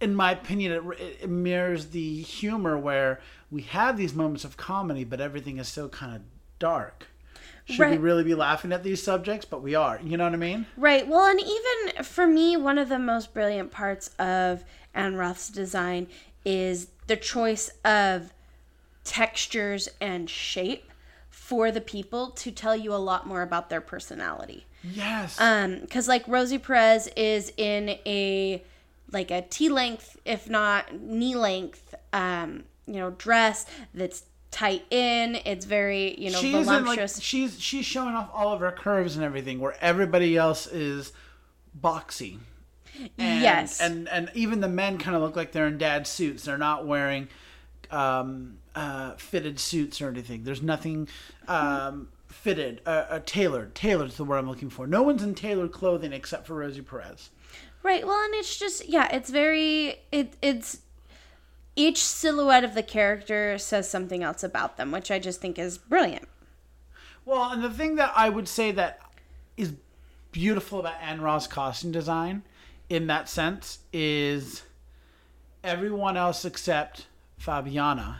in 0.00 0.14
my 0.14 0.32
opinion, 0.32 0.72
it, 0.72 1.22
it 1.22 1.30
mirrors 1.30 1.88
the 1.88 2.22
humor 2.22 2.76
where 2.78 3.20
we 3.50 3.62
have 3.62 3.96
these 3.96 4.14
moments 4.14 4.44
of 4.44 4.56
comedy, 4.56 5.04
but 5.04 5.20
everything 5.20 5.58
is 5.58 5.68
still 5.68 5.88
kind 5.88 6.16
of 6.16 6.22
dark. 6.58 7.08
Should 7.70 7.90
we 7.90 7.96
really 7.98 8.24
be 8.24 8.34
laughing 8.34 8.72
at 8.72 8.82
these 8.82 9.02
subjects? 9.02 9.44
But 9.44 9.62
we 9.62 9.74
are. 9.74 10.00
You 10.02 10.16
know 10.16 10.24
what 10.24 10.32
I 10.32 10.36
mean? 10.38 10.66
Right. 10.76 11.06
Well, 11.06 11.26
and 11.26 11.40
even 11.40 12.04
for 12.04 12.26
me, 12.26 12.56
one 12.56 12.78
of 12.78 12.88
the 12.88 12.98
most 12.98 13.32
brilliant 13.32 13.70
parts 13.70 14.08
of 14.18 14.64
Ann 14.94 15.16
Roth's 15.16 15.48
design 15.48 16.08
is 16.44 16.88
the 17.06 17.16
choice 17.16 17.70
of 17.84 18.32
textures 19.04 19.88
and 20.00 20.28
shape 20.28 20.90
for 21.28 21.72
the 21.72 21.80
people 21.80 22.30
to 22.30 22.50
tell 22.50 22.76
you 22.76 22.92
a 22.92 22.96
lot 22.96 23.26
more 23.26 23.42
about 23.42 23.70
their 23.70 23.80
personality. 23.80 24.66
Yes. 24.82 25.40
Um, 25.40 25.80
because 25.80 26.08
like 26.08 26.26
Rosie 26.28 26.58
Perez 26.58 27.08
is 27.16 27.52
in 27.56 27.90
a 28.06 28.62
like 29.12 29.30
a 29.30 29.42
T 29.42 29.68
length, 29.68 30.16
if 30.24 30.48
not 30.48 31.00
knee 31.00 31.34
length, 31.34 31.94
um, 32.12 32.64
you 32.86 32.94
know, 32.94 33.10
dress 33.10 33.66
that's 33.92 34.24
tight 34.50 34.84
in. 34.90 35.36
It's 35.44 35.64
very 35.64 36.18
you 36.20 36.30
know 36.30 36.38
she 36.38 36.54
isn't 36.54 36.66
like 36.66 36.82
voluptuous. 36.82 37.20
she's 37.20 37.60
she's 37.60 37.84
showing 37.86 38.14
off 38.14 38.30
all 38.32 38.52
of 38.52 38.60
her 38.60 38.72
curves 38.72 39.16
and 39.16 39.24
everything, 39.24 39.60
where 39.60 39.76
everybody 39.80 40.36
else 40.36 40.66
is 40.66 41.12
boxy. 41.80 42.38
And, 43.18 43.40
Yes. 43.42 43.80
and 43.80 44.08
and 44.08 44.30
even 44.34 44.60
the 44.60 44.68
men 44.68 44.98
kind 44.98 45.16
of 45.16 45.22
look 45.22 45.36
like 45.36 45.52
they're 45.52 45.66
in 45.68 45.78
dad 45.78 46.06
suits. 46.06 46.44
They're 46.44 46.58
not 46.58 46.86
wearing 46.86 47.28
um, 47.90 48.58
uh, 48.74 49.12
fitted 49.16 49.58
suits 49.58 50.00
or 50.00 50.08
anything. 50.08 50.44
There's 50.44 50.62
nothing 50.62 51.08
um, 51.48 52.08
fitted, 52.28 52.80
uh, 52.86 53.06
uh, 53.08 53.20
tailored. 53.24 53.74
Tailored's 53.74 54.16
the 54.16 54.24
word 54.24 54.38
I'm 54.38 54.48
looking 54.48 54.70
for. 54.70 54.86
No 54.86 55.02
one's 55.02 55.22
in 55.22 55.34
tailored 55.34 55.72
clothing 55.72 56.12
except 56.12 56.46
for 56.46 56.54
Rosie 56.54 56.82
Perez. 56.82 57.30
Right. 57.82 58.06
Well, 58.06 58.22
and 58.22 58.34
it's 58.34 58.58
just 58.58 58.88
yeah, 58.88 59.08
it's 59.14 59.30
very 59.30 60.00
it 60.12 60.34
it's 60.42 60.80
each 61.76 62.04
silhouette 62.04 62.64
of 62.64 62.74
the 62.74 62.82
character 62.82 63.58
says 63.58 63.88
something 63.88 64.22
else 64.22 64.42
about 64.42 64.76
them, 64.76 64.90
which 64.90 65.10
I 65.10 65.18
just 65.18 65.40
think 65.40 65.58
is 65.58 65.78
brilliant. 65.78 66.28
Well, 67.24 67.50
and 67.50 67.62
the 67.62 67.70
thing 67.70 67.96
that 67.96 68.12
I 68.16 68.28
would 68.28 68.48
say 68.48 68.72
that 68.72 69.00
is 69.56 69.74
beautiful 70.32 70.80
about 70.80 71.00
Ann 71.00 71.20
Roth's 71.20 71.46
costume 71.46 71.92
design 71.92 72.42
in 72.88 73.06
that 73.06 73.28
sense 73.28 73.80
is 73.92 74.62
everyone 75.62 76.16
else 76.16 76.44
except 76.44 77.06
Fabiana 77.40 78.16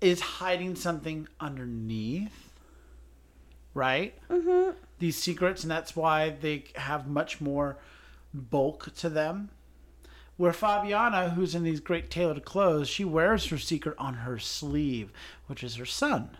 is 0.00 0.20
hiding 0.20 0.76
something 0.76 1.26
underneath, 1.40 2.52
right? 3.72 4.14
Mm-hmm. 4.28 4.76
These 4.98 5.16
secrets, 5.16 5.62
and 5.62 5.70
that's 5.70 5.96
why 5.96 6.30
they 6.30 6.64
have 6.76 7.08
much 7.08 7.40
more 7.40 7.78
bulk 8.32 8.94
to 8.96 9.08
them. 9.08 9.50
Where 10.36 10.52
Fabiana, 10.52 11.34
who's 11.34 11.54
in 11.54 11.62
these 11.62 11.80
great 11.80 12.10
tailored 12.10 12.44
clothes, 12.44 12.88
she 12.88 13.04
wears 13.04 13.46
her 13.46 13.58
secret 13.58 13.94
on 13.98 14.14
her 14.14 14.38
sleeve, 14.38 15.12
which 15.46 15.62
is 15.62 15.76
her 15.76 15.86
son. 15.86 16.36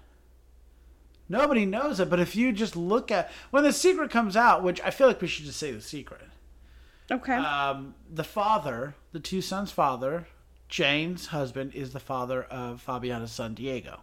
Nobody 1.29 1.65
knows 1.65 2.01
it, 2.01 2.11
but 2.11 2.21
if 2.21 2.37
you 2.37 2.53
just 2.53 2.77
look 2.77 3.11
at 3.11 3.31
when 3.51 3.63
the 3.63 3.73
secret 3.73 4.11
comes 4.11 4.37
out, 4.37 4.63
which 4.63 4.81
I 4.83 4.91
feel 4.91 5.07
like 5.07 5.23
we 5.23 5.29
should 5.29 5.47
just 5.47 5.59
say 5.59 5.71
the 5.71 5.81
secret. 5.81 6.29
Okay. 7.11 7.35
Um, 7.35 7.95
the 8.13 8.25
father, 8.25 8.95
the 9.13 9.21
two 9.21 9.41
sons' 9.41 9.71
father, 9.71 10.27
Jayne's 10.69 11.27
husband, 11.27 11.75
is 11.75 11.93
the 11.93 12.01
father 12.01 12.43
of 12.45 12.85
Fabiana's 12.85 13.33
son 13.33 13.55
Diego. 13.55 14.01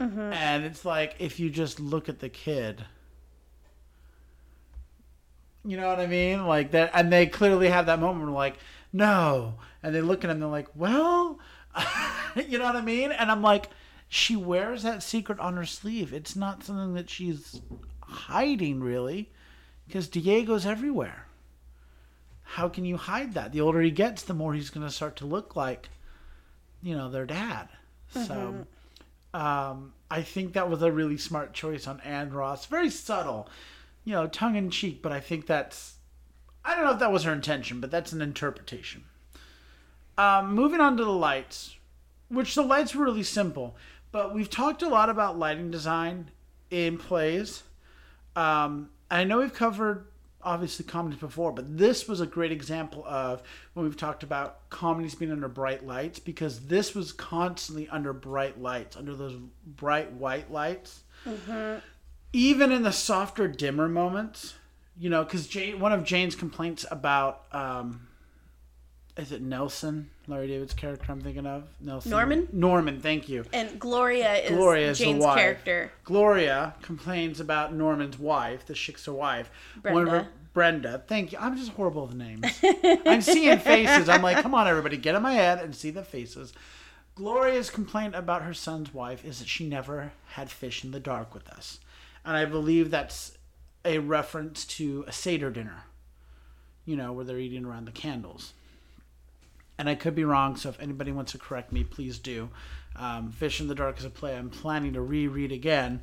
Mm-hmm. 0.00 0.32
And 0.32 0.64
it's 0.64 0.84
like 0.84 1.14
if 1.18 1.38
you 1.38 1.50
just 1.50 1.78
look 1.78 2.08
at 2.08 2.18
the 2.18 2.28
kid, 2.28 2.84
you 5.64 5.76
know 5.76 5.88
what 5.88 6.00
I 6.00 6.06
mean? 6.06 6.46
Like 6.46 6.72
that, 6.72 6.90
and 6.94 7.12
they 7.12 7.26
clearly 7.26 7.68
have 7.68 7.86
that 7.86 8.00
moment 8.00 8.24
where 8.24 8.34
like, 8.34 8.58
no, 8.92 9.54
and 9.82 9.94
they 9.94 10.00
look 10.00 10.24
at 10.24 10.30
him, 10.30 10.40
they're 10.40 10.48
like, 10.48 10.68
well, 10.74 11.38
you 12.36 12.58
know 12.58 12.64
what 12.64 12.76
I 12.76 12.82
mean? 12.82 13.12
And 13.12 13.30
I'm 13.30 13.42
like, 13.42 13.70
she 14.08 14.36
wears 14.36 14.82
that 14.82 15.02
secret 15.02 15.40
on 15.40 15.56
her 15.56 15.64
sleeve. 15.64 16.12
It's 16.12 16.36
not 16.36 16.64
something 16.64 16.94
that 16.94 17.08
she's 17.08 17.60
hiding 18.02 18.80
really, 18.80 19.30
because 19.86 20.08
Diego's 20.08 20.66
everywhere. 20.66 21.26
How 22.42 22.68
can 22.68 22.84
you 22.84 22.98
hide 22.98 23.32
that? 23.34 23.52
The 23.52 23.62
older 23.62 23.80
he 23.80 23.90
gets, 23.90 24.22
the 24.22 24.34
more 24.34 24.52
he's 24.52 24.68
going 24.68 24.86
to 24.86 24.92
start 24.92 25.16
to 25.16 25.26
look 25.26 25.56
like, 25.56 25.88
you 26.82 26.94
know, 26.94 27.10
their 27.10 27.24
dad. 27.24 27.68
So, 28.10 28.66
um, 29.32 29.94
I 30.10 30.20
think 30.20 30.52
that 30.52 30.68
was 30.68 30.82
a 30.82 30.92
really 30.92 31.16
smart 31.16 31.54
choice 31.54 31.86
on 31.86 32.00
Ann 32.00 32.30
Roth's. 32.30 32.66
Very 32.66 32.90
subtle, 32.90 33.48
you 34.04 34.12
know, 34.12 34.26
tongue 34.26 34.56
in 34.56 34.70
cheek, 34.70 35.02
but 35.02 35.12
I 35.12 35.20
think 35.20 35.46
that's. 35.46 35.96
I 36.64 36.74
don't 36.74 36.84
know 36.84 36.92
if 36.92 37.00
that 37.00 37.12
was 37.12 37.24
her 37.24 37.32
intention, 37.32 37.80
but 37.80 37.90
that's 37.90 38.12
an 38.12 38.22
interpretation. 38.22 39.04
Um, 40.16 40.54
moving 40.54 40.80
on 40.80 40.96
to 40.96 41.04
the 41.04 41.10
lights, 41.10 41.76
which 42.28 42.54
the 42.54 42.62
lights 42.62 42.94
were 42.94 43.04
really 43.04 43.22
simple, 43.22 43.76
but 44.12 44.34
we've 44.34 44.50
talked 44.50 44.82
a 44.82 44.88
lot 44.88 45.08
about 45.08 45.38
lighting 45.38 45.70
design 45.70 46.30
in 46.70 46.98
plays. 46.98 47.64
Um, 48.36 48.90
I 49.10 49.24
know 49.24 49.38
we've 49.38 49.54
covered 49.54 50.06
obviously 50.44 50.84
comedies 50.84 51.20
before, 51.20 51.52
but 51.52 51.76
this 51.78 52.08
was 52.08 52.20
a 52.20 52.26
great 52.26 52.52
example 52.52 53.04
of 53.06 53.42
when 53.74 53.84
we've 53.84 53.96
talked 53.96 54.22
about 54.22 54.68
comedies 54.70 55.14
being 55.14 55.30
under 55.30 55.48
bright 55.48 55.86
lights 55.86 56.18
because 56.18 56.66
this 56.66 56.94
was 56.94 57.12
constantly 57.12 57.88
under 57.88 58.12
bright 58.12 58.60
lights, 58.60 58.96
under 58.96 59.14
those 59.14 59.36
bright 59.66 60.12
white 60.12 60.50
lights. 60.50 61.02
Even 62.32 62.72
in 62.72 62.82
the 62.82 62.92
softer, 62.92 63.46
dimmer 63.48 63.88
moments, 63.88 64.54
you 64.98 65.10
know, 65.10 65.22
because 65.24 65.46
Jayne, 65.46 65.80
one 65.80 65.92
of 65.92 66.04
Jayne's 66.04 66.34
complaints 66.34 66.86
about, 66.90 67.42
um, 67.52 68.06
is 69.16 69.32
it 69.32 69.42
Nelson, 69.42 70.08
Larry 70.26 70.46
David's 70.48 70.72
character? 70.72 71.12
I'm 71.12 71.20
thinking 71.20 71.46
of 71.46 71.68
Nelson. 71.80 72.10
Norman? 72.10 72.48
Norman, 72.52 73.00
thank 73.00 73.28
you. 73.28 73.44
and 73.52 73.78
Gloria 73.78 74.34
is 74.36 74.50
Gloria 74.50 74.90
is 74.90 74.98
the 74.98 75.04
Jayne's 75.04 75.24
wife. 75.24 75.36
character. 75.36 75.92
Gloria 76.04 76.74
complains 76.80 77.38
about 77.40 77.74
Norman's 77.74 78.18
wife, 78.18 78.64
the 78.66 78.74
Shiksa 78.74 79.12
wife. 79.14 79.50
One 79.82 80.04
of 80.04 80.08
her, 80.08 80.18
Brenda. 80.20 80.30
Brenda. 80.54 81.04
Thank 81.06 81.32
you. 81.32 81.38
I'm 81.40 81.56
just 81.56 81.72
horrible 81.72 82.06
with 82.06 82.14
names. 82.16 82.44
I'm 83.06 83.20
seeing 83.20 83.58
faces. 83.60 84.08
I'm 84.08 84.22
like, 84.22 84.42
come 84.42 84.54
on, 84.54 84.66
everybody, 84.66 84.96
get 84.96 85.14
in 85.14 85.22
my 85.22 85.34
head 85.34 85.58
and 85.60 85.74
see 85.74 85.90
the 85.90 86.02
faces. 86.02 86.54
Gloria's 87.14 87.68
complaint 87.68 88.14
about 88.14 88.42
her 88.42 88.54
son's 88.54 88.94
wife 88.94 89.22
is 89.24 89.38
that 89.40 89.48
she 89.48 89.68
never 89.68 90.12
had 90.28 90.50
fish 90.50 90.82
in 90.82 90.92
the 90.92 91.00
dark 91.00 91.34
with 91.34 91.46
us. 91.50 91.78
And 92.24 92.36
I 92.36 92.44
believe 92.44 92.90
that's 92.90 93.36
a 93.84 93.98
reference 93.98 94.64
to 94.64 95.04
a 95.06 95.12
Seder 95.12 95.50
dinner, 95.50 95.84
you 96.84 96.96
know, 96.96 97.12
where 97.12 97.24
they're 97.24 97.38
eating 97.38 97.64
around 97.64 97.86
the 97.86 97.92
candles 97.92 98.52
and 99.82 99.88
I 99.88 99.94
could 99.94 100.14
be 100.14 100.24
wrong. 100.24 100.54
So 100.54 100.68
if 100.68 100.80
anybody 100.80 101.12
wants 101.12 101.32
to 101.32 101.38
correct 101.38 101.72
me, 101.72 101.84
please 101.84 102.18
do. 102.18 102.50
Um, 102.94 103.32
Fish 103.32 103.60
in 103.60 103.66
the 103.68 103.74
Dark 103.74 103.98
is 103.98 104.04
a 104.04 104.10
play 104.10 104.36
I'm 104.36 104.50
planning 104.50 104.92
to 104.92 105.00
reread 105.00 105.50
again, 105.50 106.02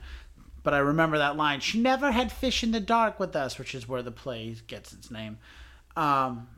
but 0.63 0.73
I 0.73 0.79
remember 0.79 1.17
that 1.17 1.37
line. 1.37 1.59
She 1.59 1.79
never 1.79 2.11
had 2.11 2.31
fish 2.31 2.61
in 2.61 2.71
the 2.71 2.81
dark 2.81 3.21
with 3.21 3.35
us, 3.37 3.57
which 3.57 3.73
is 3.73 3.87
where 3.87 4.01
the 4.01 4.11
play 4.11 4.53
gets 4.67 4.91
its 4.91 5.09
name. 5.09 5.37
Um, 5.95 6.49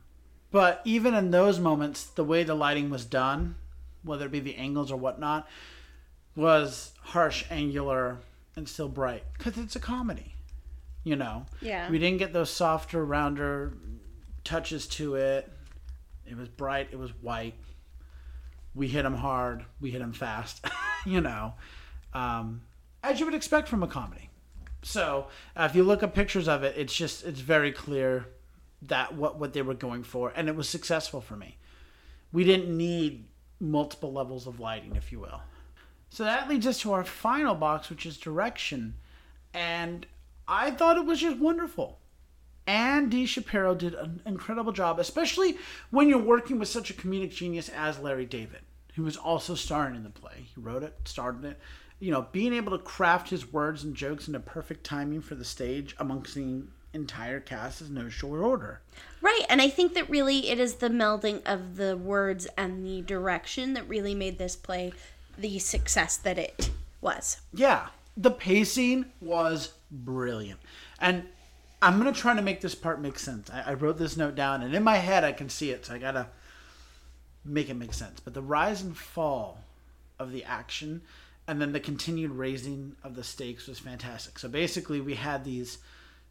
but 0.50 0.80
even 0.84 1.14
in 1.14 1.30
those 1.30 1.60
moments, 1.60 2.04
the 2.04 2.24
way 2.24 2.42
the 2.42 2.54
lighting 2.54 2.90
was 2.90 3.04
done, 3.04 3.54
whether 4.02 4.26
it 4.26 4.32
be 4.32 4.40
the 4.40 4.56
angles 4.56 4.90
or 4.90 4.96
whatnot, 4.96 5.46
was 6.34 6.92
harsh, 7.02 7.44
angular, 7.50 8.18
and 8.56 8.68
still 8.68 8.88
bright 8.88 9.24
because 9.36 9.56
it's 9.58 9.76
a 9.76 9.80
comedy. 9.80 10.34
You 11.04 11.16
know, 11.16 11.46
Yeah. 11.60 11.90
we 11.90 11.98
didn't 11.98 12.18
get 12.18 12.32
those 12.32 12.50
softer, 12.50 13.04
rounder 13.04 13.74
touches 14.44 14.86
to 14.88 15.16
it. 15.16 15.50
It 16.26 16.36
was 16.36 16.48
bright. 16.48 16.88
It 16.92 16.98
was 16.98 17.10
white. 17.20 17.54
We 18.74 18.88
hit 18.88 19.02
them 19.02 19.14
hard. 19.16 19.64
We 19.80 19.90
hit 19.90 19.98
them 19.98 20.12
fast. 20.12 20.64
you 21.06 21.20
know, 21.20 21.54
um, 22.14 22.62
as 23.02 23.18
you 23.18 23.26
would 23.26 23.34
expect 23.34 23.68
from 23.68 23.82
a 23.82 23.88
comedy. 23.88 24.30
So 24.82 25.26
uh, 25.56 25.66
if 25.68 25.74
you 25.76 25.82
look 25.82 26.02
up 26.02 26.14
pictures 26.14 26.48
of 26.48 26.62
it, 26.62 26.76
it's 26.76 26.94
just 26.94 27.24
it's 27.24 27.40
very 27.40 27.72
clear 27.72 28.26
that 28.82 29.14
what 29.14 29.38
what 29.38 29.52
they 29.52 29.62
were 29.62 29.74
going 29.74 30.02
for, 30.04 30.32
and 30.34 30.48
it 30.48 30.56
was 30.56 30.68
successful 30.68 31.20
for 31.20 31.36
me. 31.36 31.56
We 32.32 32.44
didn't 32.44 32.76
need 32.76 33.26
multiple 33.60 34.12
levels 34.12 34.46
of 34.46 34.58
lighting, 34.58 34.96
if 34.96 35.12
you 35.12 35.20
will. 35.20 35.40
So 36.12 36.24
that 36.24 36.46
leads 36.46 36.66
us 36.66 36.78
to 36.80 36.92
our 36.92 37.04
final 37.04 37.54
box, 37.54 37.88
which 37.88 38.04
is 38.04 38.18
direction, 38.18 38.96
and 39.54 40.04
I 40.46 40.70
thought 40.70 40.98
it 40.98 41.06
was 41.06 41.22
just 41.22 41.38
wonderful. 41.38 42.00
Anna 42.66 43.06
D. 43.06 43.24
Shapiro 43.24 43.74
did 43.74 43.94
an 43.94 44.20
incredible 44.26 44.72
job, 44.72 44.98
especially 44.98 45.56
when 45.88 46.10
you're 46.10 46.18
working 46.18 46.58
with 46.58 46.68
such 46.68 46.90
a 46.90 46.92
comedic 46.92 47.30
genius 47.30 47.70
as 47.70 47.98
Larry 47.98 48.26
David, 48.26 48.60
who 48.94 49.04
was 49.04 49.16
also 49.16 49.54
starring 49.54 49.94
in 49.94 50.02
the 50.02 50.10
play. 50.10 50.48
He 50.54 50.60
wrote 50.60 50.82
it, 50.82 50.94
starred 51.06 51.42
in 51.42 51.52
it. 51.52 51.58
You 51.98 52.10
know, 52.10 52.26
being 52.30 52.52
able 52.52 52.76
to 52.76 52.84
craft 52.84 53.30
his 53.30 53.50
words 53.50 53.82
and 53.82 53.96
jokes 53.96 54.26
into 54.26 54.38
perfect 54.38 54.84
timing 54.84 55.22
for 55.22 55.34
the 55.34 55.46
stage 55.46 55.96
amongst 55.98 56.34
the 56.34 56.64
entire 56.92 57.40
cast 57.40 57.80
is 57.80 57.88
no 57.88 58.10
short 58.10 58.42
order. 58.42 58.82
Right, 59.22 59.46
and 59.48 59.62
I 59.62 59.70
think 59.70 59.94
that 59.94 60.10
really 60.10 60.50
it 60.50 60.60
is 60.60 60.74
the 60.74 60.90
melding 60.90 61.40
of 61.46 61.76
the 61.76 61.96
words 61.96 62.46
and 62.58 62.84
the 62.84 63.00
direction 63.00 63.72
that 63.72 63.88
really 63.88 64.14
made 64.14 64.36
this 64.36 64.56
play 64.56 64.92
the 65.36 65.58
success 65.58 66.16
that 66.18 66.38
it 66.38 66.70
was. 67.00 67.40
Yeah, 67.52 67.88
the 68.16 68.30
pacing 68.30 69.06
was 69.20 69.72
brilliant. 69.90 70.60
And 71.00 71.24
I'm 71.80 72.00
going 72.00 72.12
to 72.12 72.18
try 72.18 72.34
to 72.34 72.42
make 72.42 72.60
this 72.60 72.74
part 72.74 73.00
make 73.00 73.18
sense. 73.18 73.50
I, 73.50 73.70
I 73.70 73.74
wrote 73.74 73.98
this 73.98 74.16
note 74.16 74.34
down, 74.34 74.62
and 74.62 74.74
in 74.74 74.82
my 74.82 74.96
head, 74.96 75.24
I 75.24 75.32
can 75.32 75.48
see 75.48 75.70
it, 75.70 75.86
so 75.86 75.94
I 75.94 75.98
got 75.98 76.12
to 76.12 76.28
make 77.44 77.68
it 77.68 77.74
make 77.74 77.92
sense. 77.92 78.20
But 78.20 78.34
the 78.34 78.42
rise 78.42 78.82
and 78.82 78.96
fall 78.96 79.64
of 80.18 80.30
the 80.30 80.44
action 80.44 81.02
and 81.46 81.60
then 81.60 81.72
the 81.72 81.80
continued 81.80 82.30
raising 82.30 82.94
of 83.02 83.16
the 83.16 83.24
stakes 83.24 83.66
was 83.66 83.78
fantastic. 83.78 84.38
So 84.38 84.48
basically, 84.48 85.00
we 85.00 85.14
had 85.14 85.44
these 85.44 85.78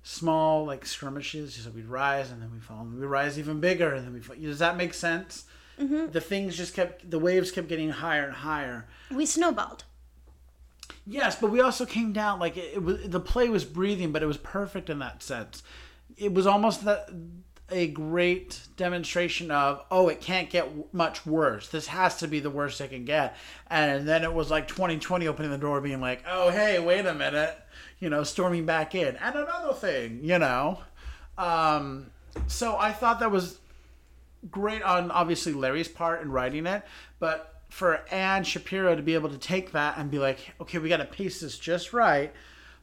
small 0.04 0.66
like 0.66 0.86
skirmishes. 0.86 1.56
So 1.56 1.70
we'd 1.70 1.86
rise 1.86 2.32
and 2.32 2.42
then 2.42 2.52
we 2.54 2.60
fall, 2.60 2.82
and 2.82 3.00
we 3.00 3.06
rise 3.06 3.38
even 3.38 3.60
bigger, 3.60 3.94
and 3.94 4.06
then 4.06 4.14
we 4.14 4.20
fall. 4.20 4.36
Does 4.36 4.60
that 4.60 4.78
make 4.78 4.94
sense? 4.94 5.46
Mm-hmm. 5.82 6.12
The 6.12 6.22
things 6.22 6.56
just 6.56 6.74
kept 6.74 7.10
the 7.10 7.20
waves 7.20 7.52
kept 7.52 7.68
getting 7.68 7.90
higher 7.90 8.26
and 8.26 8.34
higher. 8.34 8.86
We 9.10 9.26
snowballed. 9.26 9.84
Yes, 11.06 11.36
but 11.36 11.50
we 11.50 11.62
also 11.62 11.86
came 11.86 12.14
down 12.14 12.40
like 12.40 12.58
it, 12.58 12.76
it 12.76 12.84
was 12.84 13.08
the 13.08 13.20
play 13.20 13.50
was 13.50 13.66
breathing, 13.66 14.12
but 14.12 14.22
it 14.22 14.28
was 14.28 14.38
perfect 14.38 14.90
in 14.90 15.00
that 15.00 15.24
sense. 15.24 15.64
It 16.18 16.34
was 16.34 16.46
almost 16.46 16.86
that 16.86 17.10
a 17.72 17.88
great 17.88 18.60
demonstration 18.76 19.50
of 19.50 19.82
oh 19.90 20.10
it 20.10 20.20
can't 20.20 20.50
get 20.50 20.94
much 20.94 21.26
worse 21.26 21.70
this 21.70 21.88
has 21.88 22.18
to 22.18 22.28
be 22.28 22.40
the 22.40 22.50
worst 22.50 22.82
it 22.82 22.90
can 22.90 23.06
get 23.06 23.36
and 23.68 24.08
then 24.08 24.24
it 24.24 24.34
was 24.34 24.52
like 24.52 24.68
2020 24.68 25.28
opening 25.28 25.52
the 25.52 25.58
door 25.58 25.80
being 25.80 26.02
like 26.02 26.22
oh 26.28 26.50
hey 26.50 26.80
wait 26.80 27.06
a 27.06 27.14
minute 27.14 27.58
you 28.00 28.10
know 28.10 28.24
storming 28.24 28.66
back 28.66 28.94
in 28.94 29.16
and 29.16 29.36
another 29.36 29.74
thing 29.74 30.20
you 30.22 30.38
know 30.38 30.80
um, 31.38 32.12
so 32.48 32.76
i 32.78 32.92
thought 32.92 33.22
that 33.22 33.32
was 33.32 33.61
great 34.50 34.82
on 34.82 35.12
obviously 35.12 35.54
larry's 35.54 35.88
part 35.88 36.22
in 36.22 36.32
writing 36.32 36.66
it 36.66 36.84
but 37.20 37.62
for 37.70 38.04
anna 38.12 38.44
shapiro 38.44 38.96
to 38.96 39.02
be 39.04 39.14
able 39.14 39.30
to 39.30 39.38
take 39.38 39.72
that 39.72 39.98
and 39.98 40.10
be 40.10 40.18
like 40.20 40.54
okay 40.60 40.80
we 40.80 40.90
got 40.90 40.98
to 40.98 41.06
pace 41.06 41.42
this 41.42 41.60
just 41.60 41.94
right 41.94 42.34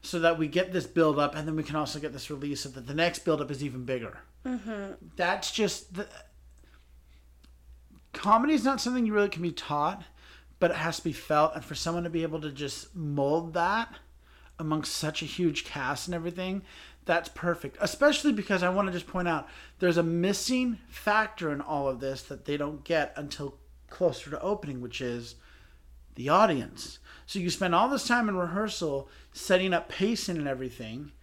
so 0.01 0.19
that 0.19 0.37
we 0.37 0.47
get 0.47 0.71
this 0.71 0.87
build 0.87 1.19
up 1.19 1.35
and 1.35 1.45
then 1.47 1.55
we 1.55 1.63
can 1.63 1.75
also 1.75 1.99
get 1.99 2.13
this 2.13 2.29
release 2.29 2.61
so 2.61 2.69
that 2.69 2.87
the 2.87 2.93
next 2.93 3.19
build 3.25 3.41
up 3.41 3.51
is 3.51 3.63
even 3.63 3.83
bigger 3.85 4.19
Mm-hmm. 4.45 4.93
that's 5.17 5.51
just 5.51 5.93
the 5.95 6.07
comedy 8.13 8.53
is 8.53 8.63
not 8.63 8.79
something 8.81 9.05
you 9.05 9.13
really 9.13 9.27
can 9.29 9.41
be 9.41 9.51
taught 9.51 10.03
but 10.59 10.71
it 10.71 10.77
has 10.77 10.97
to 10.97 11.03
be 11.03 11.11
felt 11.13 11.55
and 11.55 11.63
for 11.65 11.75
someone 11.75 12.05
to 12.05 12.09
be 12.09 12.23
able 12.23 12.39
to 12.41 12.51
just 12.51 12.95
mold 12.95 13.53
that 13.53 13.93
amongst 14.57 14.93
such 14.95 15.21
a 15.21 15.25
huge 15.25 15.63
cast 15.65 16.07
and 16.07 16.15
everything 16.15 16.61
that's 17.09 17.29
perfect 17.29 17.75
especially 17.81 18.31
because 18.31 18.61
i 18.61 18.69
want 18.69 18.87
to 18.87 18.91
just 18.91 19.07
point 19.07 19.27
out 19.27 19.47
there's 19.79 19.97
a 19.97 20.03
missing 20.03 20.77
factor 20.89 21.51
in 21.51 21.59
all 21.59 21.89
of 21.89 21.99
this 21.99 22.21
that 22.21 22.45
they 22.45 22.55
don't 22.55 22.83
get 22.83 23.11
until 23.15 23.55
closer 23.89 24.29
to 24.29 24.39
opening 24.41 24.79
which 24.79 25.01
is 25.01 25.35
the 26.19 26.27
audience. 26.27 26.99
So 27.25 27.39
you 27.39 27.49
spend 27.49 27.73
all 27.73 27.87
this 27.87 28.05
time 28.05 28.27
in 28.27 28.35
rehearsal 28.35 29.07
setting 29.31 29.73
up 29.73 29.87
pacing 29.87 30.35
and 30.35 30.49
everything 30.49 31.13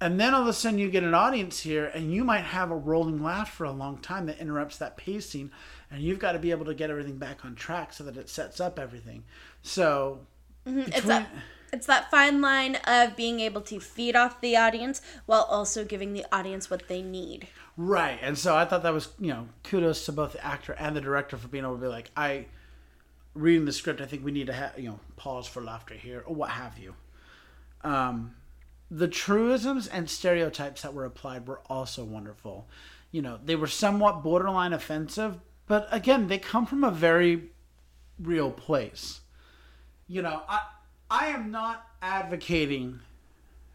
and 0.00 0.20
then 0.20 0.32
all 0.32 0.42
of 0.42 0.46
a 0.46 0.52
sudden 0.52 0.78
you 0.78 0.90
get 0.90 1.02
an 1.02 1.12
audience 1.12 1.60
here 1.60 1.86
and 1.86 2.12
you 2.12 2.22
might 2.22 2.44
have 2.44 2.70
a 2.70 2.76
rolling 2.76 3.20
laugh 3.20 3.52
for 3.52 3.64
a 3.64 3.72
long 3.72 3.98
time 3.98 4.26
that 4.26 4.38
interrupts 4.38 4.78
that 4.78 4.96
pacing 4.96 5.50
and 5.90 6.02
you've 6.02 6.20
got 6.20 6.32
to 6.32 6.38
be 6.38 6.52
able 6.52 6.66
to 6.66 6.74
get 6.74 6.88
everything 6.88 7.18
back 7.18 7.44
on 7.44 7.56
track 7.56 7.92
so 7.92 8.04
that 8.04 8.16
it 8.16 8.28
sets 8.28 8.60
up 8.60 8.78
everything. 8.78 9.24
So 9.62 10.20
mm-hmm. 10.64 10.80
It's 10.80 11.02
that, 11.02 11.28
it's 11.74 11.86
that 11.86 12.10
fine 12.10 12.40
line 12.40 12.76
of 12.86 13.16
being 13.16 13.40
able 13.40 13.60
to 13.60 13.78
feed 13.80 14.16
off 14.16 14.40
the 14.40 14.56
audience 14.56 15.02
while 15.26 15.42
also 15.42 15.84
giving 15.84 16.12
the 16.12 16.24
audience 16.32 16.70
what 16.70 16.88
they 16.88 17.02
need. 17.02 17.48
right 17.76 18.18
and 18.22 18.38
so 18.38 18.56
i 18.56 18.64
thought 18.64 18.82
that 18.82 18.92
was 18.92 19.08
you 19.18 19.28
know 19.28 19.48
kudos 19.62 20.06
to 20.06 20.12
both 20.12 20.32
the 20.32 20.44
actor 20.44 20.72
and 20.78 20.96
the 20.96 21.00
director 21.00 21.36
for 21.36 21.48
being 21.48 21.64
able 21.64 21.74
to 21.74 21.80
be 21.80 21.88
like 21.88 22.10
i 22.16 22.46
reading 23.34 23.64
the 23.64 23.72
script 23.72 24.00
i 24.00 24.06
think 24.06 24.24
we 24.24 24.32
need 24.32 24.46
to 24.46 24.52
have 24.52 24.78
you 24.78 24.88
know 24.88 25.00
pause 25.16 25.46
for 25.46 25.60
laughter 25.62 25.94
here 25.94 26.22
or 26.26 26.34
what 26.34 26.50
have 26.50 26.78
you 26.78 26.94
um 27.82 28.34
the 28.90 29.08
truisms 29.08 29.88
and 29.88 30.08
stereotypes 30.08 30.82
that 30.82 30.94
were 30.94 31.04
applied 31.04 31.48
were 31.48 31.60
also 31.66 32.04
wonderful. 32.04 32.68
You 33.10 33.22
know, 33.22 33.38
they 33.44 33.56
were 33.56 33.66
somewhat 33.66 34.22
borderline 34.22 34.72
offensive, 34.72 35.40
but 35.66 35.88
again, 35.90 36.28
they 36.28 36.38
come 36.38 36.66
from 36.66 36.84
a 36.84 36.90
very 36.90 37.50
real 38.20 38.50
place. 38.50 39.20
You 40.06 40.22
know, 40.22 40.42
I 40.48 40.60
I 41.10 41.26
am 41.28 41.50
not 41.50 41.86
advocating 42.02 43.00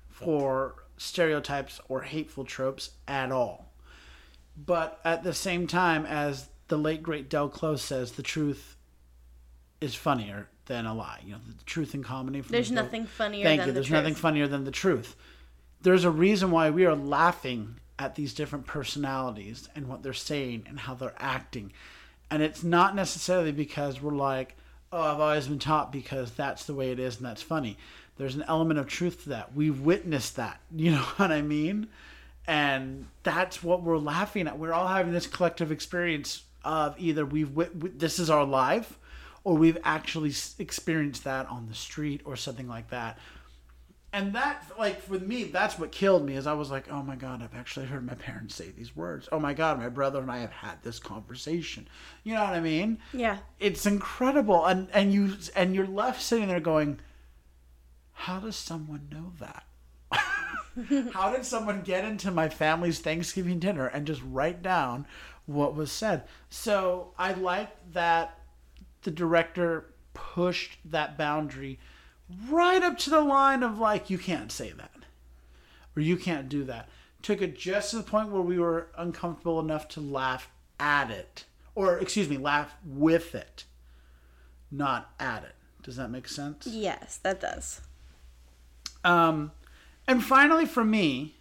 for 0.09 0.75
stereotypes 0.97 1.79
or 1.87 2.01
hateful 2.01 2.43
tropes 2.45 2.91
at 3.07 3.31
all. 3.31 3.71
But 4.57 4.99
at 5.05 5.23
the 5.23 5.33
same 5.33 5.67
time, 5.67 6.05
as 6.05 6.49
the 6.67 6.77
late 6.77 7.01
great 7.01 7.29
Del 7.29 7.47
Close 7.49 7.81
says, 7.81 8.13
the 8.13 8.23
truth 8.23 8.75
is 9.79 9.95
funnier 9.95 10.49
than 10.65 10.85
a 10.85 10.93
lie. 10.93 11.21
You 11.25 11.33
know, 11.33 11.39
the 11.57 11.63
truth 11.63 11.95
in 11.95 12.03
comedy. 12.03 12.41
from 12.41 12.51
There's 12.51 12.69
the- 12.69 12.75
nothing 12.75 13.05
funnier 13.05 13.43
Thank 13.45 13.59
than 13.61 13.67
you. 13.69 13.73
the 13.73 13.75
There's 13.75 13.87
truth. 13.87 13.99
nothing 14.01 14.15
funnier 14.15 14.47
than 14.47 14.65
the 14.65 14.71
truth. 14.71 15.15
There's 15.81 16.03
a 16.03 16.11
reason 16.11 16.51
why 16.51 16.69
we 16.69 16.85
are 16.85 16.95
laughing 16.95 17.79
at 17.97 18.15
these 18.15 18.33
different 18.33 18.65
personalities 18.65 19.69
and 19.75 19.87
what 19.87 20.03
they're 20.03 20.13
saying 20.13 20.65
and 20.67 20.79
how 20.81 20.93
they're 20.93 21.15
acting. 21.17 21.71
And 22.29 22.43
it's 22.43 22.63
not 22.63 22.95
necessarily 22.95 23.51
because 23.53 24.01
we're 24.01 24.13
like, 24.13 24.55
oh, 24.91 25.01
I've 25.01 25.19
always 25.19 25.47
been 25.47 25.59
taught 25.59 25.91
because 25.91 26.31
that's 26.31 26.65
the 26.65 26.73
way 26.73 26.91
it 26.91 26.99
is 26.99 27.17
and 27.17 27.25
that's 27.25 27.41
funny. 27.41 27.77
There's 28.17 28.35
an 28.35 28.43
element 28.47 28.79
of 28.79 28.87
truth 28.87 29.23
to 29.23 29.29
that. 29.29 29.55
We've 29.55 29.79
witnessed 29.79 30.35
that. 30.35 30.59
You 30.75 30.91
know 30.91 31.03
what 31.17 31.31
I 31.31 31.41
mean? 31.41 31.87
And 32.47 33.07
that's 33.23 33.63
what 33.63 33.83
we're 33.83 33.97
laughing 33.97 34.47
at. 34.47 34.57
We're 34.57 34.73
all 34.73 34.87
having 34.87 35.13
this 35.13 35.27
collective 35.27 35.71
experience 35.71 36.43
of 36.63 36.95
either 36.99 37.25
we've 37.25 37.51
wit- 37.51 37.99
this 37.99 38.19
is 38.19 38.29
our 38.29 38.43
life 38.43 38.97
or 39.43 39.55
we've 39.55 39.77
actually 39.83 40.33
experienced 40.57 41.23
that 41.23 41.47
on 41.47 41.67
the 41.67 41.75
street 41.75 42.21
or 42.25 42.35
something 42.35 42.67
like 42.67 42.89
that 42.89 43.17
and 44.11 44.33
that 44.33 44.65
like 44.77 45.01
for 45.01 45.19
me 45.19 45.43
that's 45.43 45.77
what 45.77 45.91
killed 45.91 46.25
me 46.25 46.35
is 46.35 46.47
i 46.47 46.53
was 46.53 46.71
like 46.71 46.91
oh 46.91 47.03
my 47.03 47.15
god 47.15 47.43
i've 47.43 47.53
actually 47.53 47.85
heard 47.85 48.05
my 48.05 48.15
parents 48.15 48.55
say 48.55 48.69
these 48.69 48.95
words. 48.95 49.29
Oh 49.31 49.39
my 49.39 49.53
god 49.53 49.77
my 49.77 49.89
brother 49.89 50.19
and 50.19 50.31
i 50.31 50.39
have 50.39 50.51
had 50.51 50.81
this 50.83 50.99
conversation. 50.99 51.87
You 52.23 52.33
know 52.33 52.43
what 52.43 52.53
i 52.53 52.59
mean? 52.59 52.99
Yeah. 53.13 53.37
it's 53.59 53.85
incredible. 53.85 54.65
And 54.65 54.87
and 54.93 55.13
you 55.13 55.33
and 55.55 55.75
you're 55.75 55.87
left 55.87 56.21
sitting 56.21 56.47
there 56.47 56.59
going 56.59 56.99
how 58.13 58.39
does 58.39 58.55
someone 58.55 59.07
know 59.11 59.31
that? 59.39 59.63
How 61.13 61.31
did 61.33 61.45
someone 61.45 61.81
get 61.81 62.05
into 62.05 62.31
my 62.31 62.47
family's 62.47 62.99
thanksgiving 62.99 63.59
dinner 63.59 63.87
and 63.87 64.07
just 64.07 64.21
write 64.25 64.61
down 64.61 65.05
what 65.45 65.75
was 65.75 65.91
said? 65.91 66.23
So 66.49 67.13
i 67.17 67.33
like 67.33 67.69
that 67.93 68.39
the 69.03 69.11
director 69.11 69.93
pushed 70.13 70.77
that 70.85 71.17
boundary 71.17 71.79
right 72.49 72.81
up 72.83 72.97
to 72.99 73.09
the 73.09 73.21
line 73.21 73.63
of 73.63 73.79
like 73.79 74.09
you 74.09 74.17
can't 74.17 74.51
say 74.51 74.71
that. 74.71 74.91
Or 75.95 76.01
you 76.01 76.17
can't 76.17 76.49
do 76.49 76.63
that. 76.65 76.89
Took 77.21 77.41
it 77.41 77.57
just 77.57 77.91
to 77.91 77.97
the 77.97 78.03
point 78.03 78.29
where 78.29 78.41
we 78.41 78.59
were 78.59 78.87
uncomfortable 78.97 79.59
enough 79.59 79.87
to 79.89 80.01
laugh 80.01 80.49
at 80.79 81.09
it. 81.11 81.45
Or 81.75 81.97
excuse 81.97 82.29
me 82.29 82.37
laugh 82.37 82.75
with 82.85 83.35
it. 83.35 83.65
Not 84.71 85.11
at 85.19 85.43
it. 85.43 85.55
Does 85.83 85.95
that 85.95 86.09
make 86.11 86.27
sense? 86.27 86.67
Yes, 86.67 87.17
that 87.23 87.39
does. 87.41 87.81
um 89.03 89.51
and 90.07 90.21
finally 90.23 90.65
for 90.65 90.83
me 90.83 91.35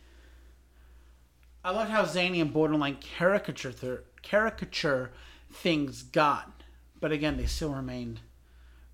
i 1.65 1.71
loved 1.73 1.91
how 1.91 2.05
zany 2.05 2.41
and 2.41 2.53
borderline 2.53 2.95
caricature 3.01 3.73
th- 3.73 4.01
caricature 4.23 5.11
things 5.53 6.03
got. 6.03 6.63
But 7.01 7.11
again 7.13 7.37
they 7.37 7.47
still 7.47 7.73
remained 7.75 8.21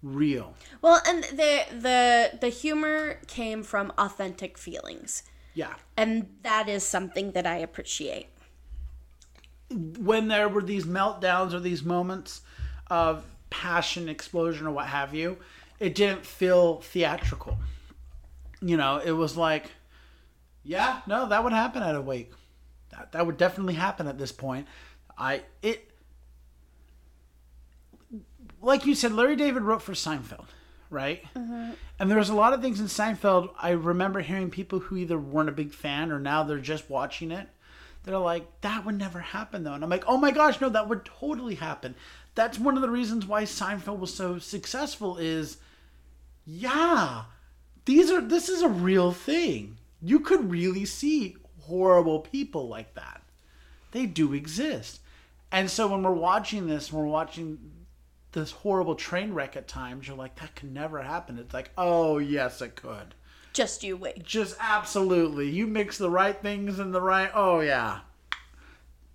real. 0.05 0.55
Well, 0.83 1.01
and 1.07 1.25
the 1.25 1.65
the 1.73 2.39
the 2.41 2.49
humor 2.51 3.19
came 3.27 3.63
from 3.65 3.93
authentic 3.99 4.59
feelings. 4.59 5.23
yeah. 5.55 5.75
And 5.97 6.29
that 6.43 6.69
is 6.69 6.85
something 6.85 7.33
that 7.33 7.47
I 7.47 7.57
appreciate. 7.57 8.29
when 9.99 10.29
there 10.29 10.49
were 10.49 10.63
these 10.63 10.85
meltdowns 10.85 11.53
or 11.53 11.59
these 11.61 11.83
moments 11.83 12.43
of 12.91 13.25
passion 13.51 14.09
explosion 14.09 14.67
or 14.67 14.71
what 14.73 14.87
have 14.87 15.15
you 15.15 15.39
it 15.81 15.95
didn't 15.95 16.25
feel 16.27 16.81
theatrical. 16.81 17.59
You 18.61 18.77
know 18.77 18.99
it 19.05 19.13
was 19.13 19.37
like 19.37 19.71
yeah 20.63 21.01
no 21.07 21.29
that 21.29 21.43
would 21.45 21.53
happen 21.53 21.83
at 21.83 21.95
a 21.95 22.01
wake. 22.01 22.33
That, 22.91 23.13
that 23.13 23.27
would 23.27 23.37
definitely 23.37 23.75
happen 23.75 24.07
at 24.07 24.19
this 24.19 24.33
point. 24.33 24.67
I 25.19 25.43
it 25.63 25.91
like 28.65 28.87
you 28.87 28.95
said 28.95 29.13
larry 29.13 29.37
david 29.37 29.63
wrote 29.63 29.83
for 29.83 29.93
seinfeld 29.93 30.47
right 30.91 31.25
mm-hmm. 31.35 31.71
and 31.99 32.11
there 32.11 32.19
was 32.19 32.29
a 32.29 32.35
lot 32.35 32.53
of 32.53 32.61
things 32.61 32.81
in 32.81 32.87
seinfeld 32.87 33.51
i 33.61 33.71
remember 33.71 34.21
hearing 34.21 34.51
people 34.51 34.81
who 34.81 34.97
either 34.97 35.19
weren't 35.19 35.49
a 35.49 35.53
big 35.53 35.73
fan 35.73 36.11
or 36.11 36.19
now 36.19 36.43
they're 36.43 36.59
just 36.59 36.91
watching 36.91 37.31
it 37.31 37.49
they're 38.05 38.19
like, 38.19 38.61
that 38.61 38.85
would 38.85 38.99
never 38.99 39.19
happen 39.19 39.65
though. 39.65 39.73
And 39.73 39.83
I'm 39.83 39.91
like, 39.91 40.05
oh 40.07 40.19
my 40.19 40.31
gosh, 40.31 40.61
no, 40.61 40.69
that 40.69 40.89
would 40.89 41.05
totally 41.05 41.57
happen. 41.57 41.95
That's 42.35 42.59
one 42.59 42.77
of 42.77 42.83
the 42.83 42.91
reasons 42.91 43.27
why 43.27 43.45
Seinfeld 43.45 43.99
was 43.99 44.15
so 44.15 44.39
successful 44.39 45.17
is 45.17 45.57
yeah, 46.47 47.25
these 47.87 48.11
are 48.11 48.21
this 48.21 48.49
is 48.49 48.63
a 48.63 48.69
real 48.69 49.13
thing. 49.13 49.79
You 50.03 50.21
could 50.21 50.51
really 50.51 50.85
see 50.85 51.37
horrible 51.63 52.21
people 52.21 52.69
like 52.69 52.95
that. 52.95 53.23
They 53.93 54.05
do 54.05 54.35
exist. 54.35 55.01
And 55.51 55.71
so 55.71 55.87
when 55.87 56.03
we're 56.03 56.13
watching 56.13 56.67
this, 56.67 56.93
when 56.93 57.05
we're 57.05 57.11
watching 57.11 57.59
this 58.35 58.51
horrible 58.51 58.95
train 58.95 59.33
wreck 59.33 59.57
at 59.57 59.67
times, 59.67 60.07
you're 60.07 60.17
like, 60.17 60.37
that 60.41 60.55
could 60.55 60.73
never 60.73 61.03
happen. 61.03 61.39
It's 61.39 61.55
like, 61.55 61.71
oh 61.79 62.19
yes, 62.19 62.61
it 62.61 62.77
could 62.77 63.15
Just 63.55 63.83
you 63.83 63.97
wait. 63.97 64.23
just 64.23 64.57
absolutely 64.61 65.49
you 65.49 65.67
mix 65.67 65.97
the 65.99 66.11
right 66.11 66.37
things 66.43 66.79
in 66.79 66.93
the 66.93 67.01
right 67.01 67.31
oh 67.35 67.61
yeah 67.61 68.01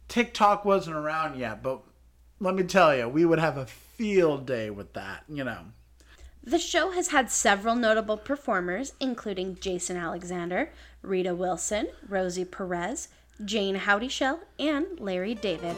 tiktok 0.07 0.65
wasn't 0.65 0.95
around 0.95 1.37
yet 1.37 1.61
but 1.61 1.81
let 2.39 2.55
me 2.55 2.63
tell 2.63 2.95
you 2.95 3.07
we 3.07 3.25
would 3.25 3.39
have 3.39 3.57
a 3.57 3.65
field 3.65 4.45
day 4.45 4.69
with 4.69 4.93
that 4.93 5.23
you 5.29 5.43
know 5.43 5.59
The 6.43 6.57
show 6.57 6.91
has 6.91 7.09
had 7.09 7.29
several 7.29 7.75
notable 7.75 8.17
performers, 8.17 8.93
including 8.99 9.57
Jason 9.59 9.97
Alexander, 9.97 10.71
Rita 11.03 11.35
Wilson, 11.35 11.89
Rosie 12.07 12.45
Perez, 12.45 13.09
Jayne 13.45 13.75
Houdyshell, 13.75 14.39
and 14.57 14.85
Larry 14.99 15.35
David. 15.35 15.75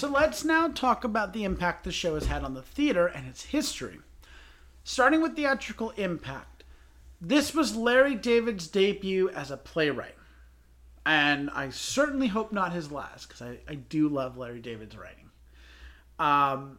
So 0.00 0.08
let's 0.08 0.46
now 0.46 0.68
talk 0.68 1.04
about 1.04 1.34
the 1.34 1.44
impact 1.44 1.84
the 1.84 1.92
show 1.92 2.14
has 2.14 2.24
had 2.24 2.42
on 2.42 2.54
the 2.54 2.62
theater 2.62 3.06
and 3.06 3.28
its 3.28 3.44
history. 3.44 3.98
Starting 4.82 5.20
with 5.20 5.36
theatrical 5.36 5.90
impact, 5.90 6.64
this 7.20 7.52
was 7.52 7.76
Larry 7.76 8.14
David's 8.14 8.66
debut 8.66 9.28
as 9.28 9.50
a 9.50 9.58
playwright. 9.58 10.14
And 11.04 11.50
I 11.50 11.68
certainly 11.68 12.28
hope 12.28 12.50
not 12.50 12.72
his 12.72 12.90
last, 12.90 13.28
because 13.28 13.42
I, 13.42 13.58
I 13.68 13.74
do 13.74 14.08
love 14.08 14.38
Larry 14.38 14.60
David's 14.60 14.96
writing. 14.96 15.28
Um, 16.18 16.78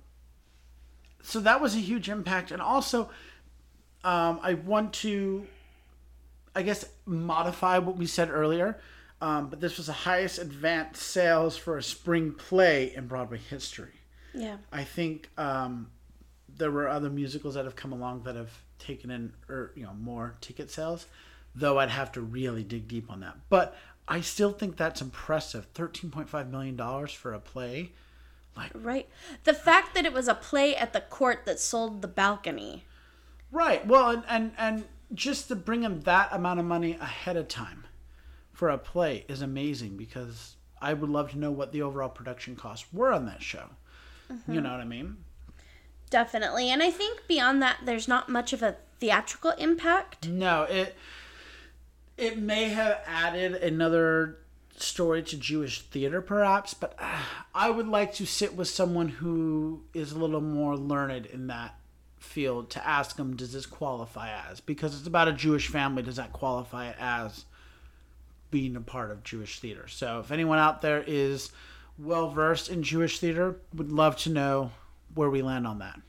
so 1.21 1.41
that 1.41 1.61
was 1.61 1.75
a 1.75 1.79
huge 1.79 2.09
impact. 2.09 2.49
And 2.49 2.59
also, 2.59 3.11
um, 4.03 4.39
I 4.41 4.55
want 4.55 4.93
to, 4.93 5.45
I 6.55 6.63
guess, 6.63 6.85
modify 7.05 7.77
what 7.77 7.97
we 7.97 8.07
said 8.07 8.31
earlier. 8.31 8.79
Um, 9.21 9.47
but 9.49 9.61
this 9.61 9.77
was 9.77 9.85
the 9.85 9.93
highest 9.93 10.39
advanced 10.39 11.01
sales 11.01 11.55
for 11.55 11.77
a 11.77 11.83
spring 11.83 12.33
play 12.33 12.93
in 12.95 13.05
Broadway 13.05 13.37
history. 13.37 13.93
Yeah. 14.33 14.57
I 14.71 14.83
think 14.83 15.29
um, 15.37 15.91
there 16.57 16.71
were 16.71 16.89
other 16.89 17.09
musicals 17.09 17.53
that 17.53 17.65
have 17.65 17.75
come 17.75 17.93
along 17.93 18.23
that 18.23 18.35
have 18.35 18.51
taken 18.79 19.11
in 19.11 19.31
or 19.47 19.71
you 19.75 19.83
know 19.83 19.93
more 19.93 20.35
ticket 20.41 20.71
sales, 20.71 21.05
though 21.53 21.79
I'd 21.79 21.89
have 21.89 22.11
to 22.13 22.21
really 22.21 22.63
dig 22.63 22.87
deep 22.87 23.11
on 23.11 23.19
that. 23.19 23.37
But 23.49 23.77
I 24.07 24.21
still 24.21 24.51
think 24.51 24.75
that's 24.75 25.01
impressive. 25.01 25.67
Thirteen 25.73 26.09
point 26.09 26.27
five 26.27 26.49
million 26.49 26.75
dollars 26.75 27.11
for 27.13 27.33
a 27.33 27.39
play, 27.39 27.91
like 28.57 28.71
Right. 28.73 29.07
The 29.43 29.53
fact 29.53 29.93
that 29.93 30.05
it 30.05 30.13
was 30.13 30.27
a 30.27 30.33
play 30.33 30.75
at 30.75 30.93
the 30.93 31.01
Cort 31.01 31.45
that 31.45 31.59
sold 31.59 32.01
the 32.01 32.07
balcony. 32.07 32.85
right. 33.51 33.85
Well, 33.85 34.09
and 34.09 34.23
and, 34.27 34.51
and 34.57 34.85
just 35.13 35.49
to 35.49 35.55
bring 35.55 35.83
in 35.83 35.99
that 36.01 36.29
amount 36.31 36.59
of 36.59 36.65
money 36.65 36.93
ahead 36.93 37.37
of 37.37 37.47
time 37.47 37.83
for 38.61 38.69
a 38.69 38.77
play 38.77 39.25
is 39.27 39.41
amazing 39.41 39.97
because 39.97 40.55
I 40.79 40.93
would 40.93 41.09
love 41.09 41.31
to 41.31 41.39
know 41.39 41.49
what 41.49 41.71
the 41.71 41.81
overall 41.81 42.09
production 42.09 42.55
costs 42.55 42.85
were 42.93 43.11
on 43.11 43.25
that 43.25 43.41
show. 43.41 43.63
You 44.47 44.61
know 44.61 44.69
what 44.69 44.79
I 44.79 44.85
mean? 44.85 45.17
Definitely. 46.11 46.69
And 46.69 46.83
I 46.83 46.91
think 46.91 47.27
beyond 47.27 47.59
that, 47.63 47.77
there's 47.85 48.07
not 48.07 48.29
much 48.29 48.53
of 48.53 48.61
a 48.61 48.75
theatrical 48.99 49.49
impact. 49.57 50.27
No, 50.27 50.61
it 50.65 50.95
it 52.17 52.37
may 52.37 52.65
have 52.65 53.01
added 53.07 53.55
another 53.55 54.37
story 54.77 55.23
to 55.23 55.37
Jewish 55.37 55.81
theater, 55.81 56.21
perhaps, 56.21 56.75
but 56.75 56.93
uh, 56.99 57.17
I 57.55 57.71
would 57.71 57.87
like 57.87 58.13
to 58.13 58.27
sit 58.27 58.55
with 58.55 58.67
someone 58.67 59.07
who 59.07 59.85
is 59.95 60.11
a 60.11 60.19
little 60.19 60.39
more 60.39 60.77
learned 60.77 61.25
in 61.25 61.47
that 61.47 61.79
field 62.19 62.69
to 62.69 62.87
ask 62.87 63.15
them, 63.15 63.35
does 63.35 63.53
this 63.53 63.65
qualify 63.65 64.29
as? 64.51 64.59
Because 64.59 64.95
it's 64.95 65.07
about 65.07 65.27
a 65.27 65.33
Jewish 65.33 65.67
family, 65.67 66.03
does 66.03 66.17
that 66.17 66.31
qualify 66.31 66.89
it 66.89 66.95
as 66.99 67.45
being 68.51 68.75
a 68.75 68.81
part 68.81 69.11
of 69.11 69.23
Jewish 69.23 69.59
theater? 69.59 69.87
So 69.87 70.19
if 70.19 70.31
anyone 70.31 70.59
out 70.59 70.81
there 70.81 71.03
is 71.07 71.51
well 71.97 72.29
versed 72.29 72.69
in 72.69 72.83
Jewish 72.83 73.19
theater, 73.19 73.55
would 73.73 73.91
love 73.91 74.17
to 74.17 74.29
know 74.29 74.71
where 75.15 75.29
we 75.29 75.41
land 75.41 75.65
on 75.65 75.79
that. 75.79 75.99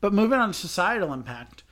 But 0.00 0.12
moving 0.12 0.38
on 0.38 0.48
to 0.48 0.54
societal 0.54 1.12
impact, 1.12 1.64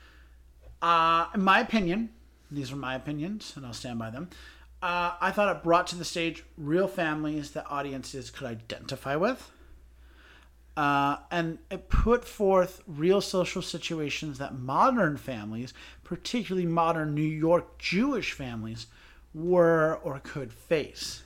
uh, 0.83 1.27
in 1.35 1.43
my 1.43 1.61
opinion, 1.61 2.11
these 2.51 2.73
are 2.73 2.77
my 2.77 2.95
opinions, 2.95 3.53
and 3.57 3.65
I'll 3.65 3.73
stand 3.73 3.99
by 3.99 4.11
them. 4.11 4.29
Uh, 4.83 5.13
I 5.21 5.31
thought 5.31 5.55
it 5.55 5.63
brought 5.63 5.87
to 5.89 5.97
the 5.97 6.05
stage 6.05 6.45
real 6.57 6.87
families 6.87 7.53
that 7.53 7.67
audiences 7.69 8.31
could 8.31 8.47
identify 8.47 9.17
with. 9.17 9.51
Uh, 10.77 11.17
and 11.31 11.59
it 11.71 11.89
put 11.89 12.25
forth 12.25 12.83
real 12.87 13.23
social 13.23 13.63
situations 13.63 14.39
that 14.39 14.59
modern 14.59 15.17
families, 15.17 15.73
particularly 16.05 16.67
modern 16.67 17.15
New 17.15 17.23
York 17.23 17.79
Jewish 17.79 18.33
families, 18.33 18.87
were 19.37 20.01
or 20.03 20.19
could 20.21 20.53
face. 20.53 21.23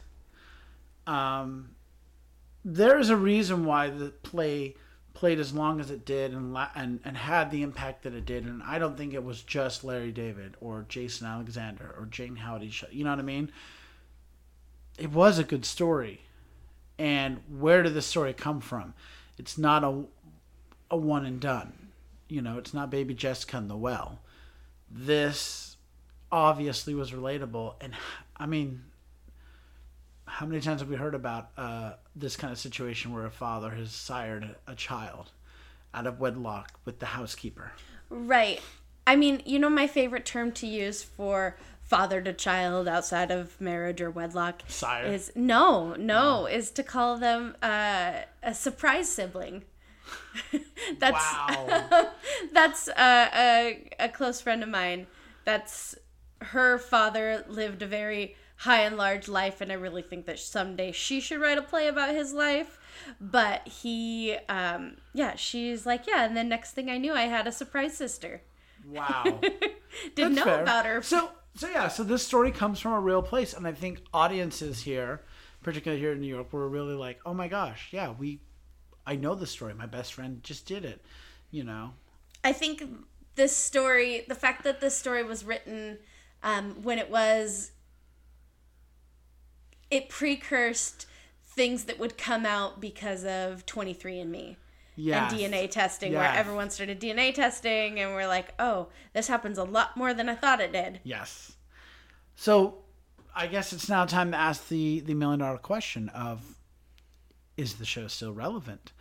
Um, 1.06 1.70
there's 2.64 3.08
a 3.08 3.16
reason 3.16 3.64
why 3.64 3.88
the 3.88 4.10
play 4.10 4.74
played 5.14 5.38
as 5.38 5.52
long 5.52 5.80
as 5.80 5.90
it 5.90 6.04
did 6.04 6.32
and, 6.32 6.56
and 6.74 7.00
and 7.04 7.16
had 7.16 7.50
the 7.50 7.62
impact 7.62 8.02
that 8.02 8.14
it 8.14 8.24
did 8.24 8.44
and 8.44 8.62
I 8.62 8.78
don't 8.78 8.96
think 8.96 9.12
it 9.12 9.24
was 9.24 9.42
just 9.42 9.84
Larry 9.84 10.12
David 10.12 10.56
or 10.60 10.86
Jason 10.88 11.26
Alexander 11.26 11.94
or 11.98 12.06
Jayne 12.06 12.36
Howdy 12.36 12.72
you 12.90 13.04
know 13.04 13.10
what 13.10 13.18
I 13.18 13.22
mean? 13.22 13.50
It 14.98 15.10
was 15.10 15.38
a 15.38 15.44
good 15.44 15.64
story. 15.64 16.22
And 16.98 17.40
where 17.48 17.82
did 17.82 17.94
the 17.94 18.02
story 18.02 18.32
come 18.32 18.60
from? 18.60 18.94
It's 19.38 19.58
not 19.58 19.84
a 19.84 20.04
a 20.90 20.96
one 20.96 21.24
and 21.24 21.40
done. 21.40 21.72
You 22.28 22.42
know 22.42 22.58
it's 22.58 22.74
not 22.74 22.90
baby 22.90 23.14
Jessica 23.14 23.56
in 23.58 23.68
the 23.68 23.76
well. 23.76 24.20
This 24.90 25.69
obviously 26.32 26.94
was 26.94 27.10
relatable 27.12 27.74
and 27.80 27.92
I 28.36 28.46
mean 28.46 28.82
how 30.30 30.46
many 30.46 30.60
times 30.60 30.80
have 30.80 30.88
we 30.88 30.96
heard 30.96 31.14
about 31.14 31.50
uh, 31.56 31.92
this 32.14 32.36
kind 32.36 32.52
of 32.52 32.58
situation 32.58 33.12
where 33.12 33.26
a 33.26 33.30
father 33.30 33.70
has 33.70 33.90
sired 33.90 34.54
a 34.66 34.74
child 34.76 35.32
out 35.92 36.06
of 36.06 36.20
wedlock 36.20 36.78
with 36.84 37.00
the 37.00 37.06
housekeeper? 37.06 37.72
Right. 38.08 38.60
I 39.06 39.16
mean, 39.16 39.42
you 39.44 39.58
know, 39.58 39.68
my 39.68 39.88
favorite 39.88 40.24
term 40.24 40.52
to 40.52 40.66
use 40.68 41.02
for 41.02 41.56
father 41.82 42.22
to 42.22 42.32
child 42.32 42.86
outside 42.86 43.32
of 43.32 43.60
marriage 43.60 44.00
or 44.00 44.08
wedlock 44.08 44.62
Sire. 44.68 45.06
is 45.06 45.32
no, 45.34 45.94
no, 45.94 46.46
is 46.46 46.70
to 46.70 46.84
call 46.84 47.18
them 47.18 47.56
uh, 47.60 48.12
a 48.42 48.54
surprise 48.54 49.10
sibling. 49.10 49.64
that's 51.00 51.34
Wow. 51.34 52.10
that's 52.52 52.88
uh, 52.88 53.28
a 53.34 53.90
a 53.98 54.08
close 54.08 54.40
friend 54.40 54.62
of 54.62 54.68
mine. 54.68 55.08
That's 55.44 55.96
her 56.40 56.78
father 56.78 57.44
lived 57.48 57.82
a 57.82 57.86
very 57.86 58.36
high 58.56 58.82
and 58.82 58.96
large 58.96 59.28
life, 59.28 59.60
and 59.60 59.72
I 59.72 59.74
really 59.74 60.02
think 60.02 60.26
that 60.26 60.38
someday 60.38 60.92
she 60.92 61.20
should 61.20 61.40
write 61.40 61.58
a 61.58 61.62
play 61.62 61.86
about 61.88 62.14
his 62.14 62.32
life. 62.32 62.78
But 63.20 63.66
he, 63.66 64.36
um, 64.48 64.96
yeah, 65.14 65.36
she's 65.36 65.86
like, 65.86 66.06
yeah, 66.06 66.24
and 66.24 66.36
then 66.36 66.48
next 66.48 66.72
thing 66.72 66.90
I 66.90 66.98
knew, 66.98 67.14
I 67.14 67.22
had 67.22 67.46
a 67.46 67.52
surprise 67.52 67.96
sister. 67.96 68.42
wow. 68.84 69.40
Didn't 70.14 70.34
That's 70.34 70.36
know 70.36 70.44
fair. 70.44 70.62
about 70.62 70.86
her. 70.86 71.02
So, 71.02 71.30
so 71.54 71.68
yeah, 71.68 71.88
so 71.88 72.04
this 72.04 72.26
story 72.26 72.50
comes 72.52 72.78
from 72.80 72.92
a 72.92 73.00
real 73.00 73.22
place, 73.22 73.54
and 73.54 73.66
I 73.66 73.72
think 73.72 74.02
audiences 74.12 74.82
here, 74.82 75.22
particularly 75.62 76.00
here 76.00 76.12
in 76.12 76.20
New 76.20 76.26
York, 76.28 76.52
were 76.52 76.68
really 76.68 76.94
like, 76.94 77.20
"Oh 77.26 77.34
my 77.34 77.48
gosh, 77.48 77.88
yeah, 77.92 78.12
we, 78.12 78.40
I 79.06 79.16
know 79.16 79.34
the 79.34 79.46
story. 79.46 79.74
My 79.74 79.86
best 79.86 80.14
friend 80.14 80.42
just 80.42 80.66
did 80.66 80.84
it," 80.84 81.02
you 81.50 81.64
know. 81.64 81.92
I 82.44 82.52
think 82.52 82.84
this 83.34 83.56
story, 83.56 84.24
the 84.28 84.34
fact 84.34 84.64
that 84.64 84.80
this 84.80 84.96
story 84.96 85.22
was 85.24 85.44
written 85.44 85.98
um, 86.42 86.82
when 86.82 86.98
it 86.98 87.10
was, 87.10 87.72
it 89.90 90.08
precursed 90.08 91.06
things 91.42 91.84
that 91.84 91.98
would 91.98 92.16
come 92.16 92.46
out 92.46 92.80
because 92.80 93.24
of 93.24 93.66
23andMe 93.66 94.56
Yeah. 94.96 95.28
and 95.28 95.36
DNA 95.36 95.70
testing, 95.70 96.12
where 96.12 96.22
everyone 96.32 96.70
started 96.70 97.00
DNA 97.00 97.34
testing, 97.34 97.98
and 97.98 98.14
we're 98.14 98.26
like, 98.28 98.54
oh, 98.58 98.88
this 99.12 99.28
happens 99.28 99.58
a 99.58 99.64
lot 99.64 99.96
more 99.96 100.14
than 100.14 100.28
I 100.28 100.34
thought 100.34 100.60
it 100.60 100.72
did. 100.72 101.00
Yes. 101.02 101.52
So, 102.34 102.78
I 103.34 103.46
guess 103.46 103.72
it's 103.72 103.88
now 103.88 104.06
time 104.06 104.30
to 104.32 104.36
ask 104.36 104.68
the 104.68 105.00
the 105.00 105.14
million 105.14 105.40
dollar 105.40 105.58
question 105.58 106.08
of 106.10 106.56
is 107.56 107.74
the 107.74 107.84
show 107.84 108.06
still 108.08 108.32
relevant? 108.32 108.92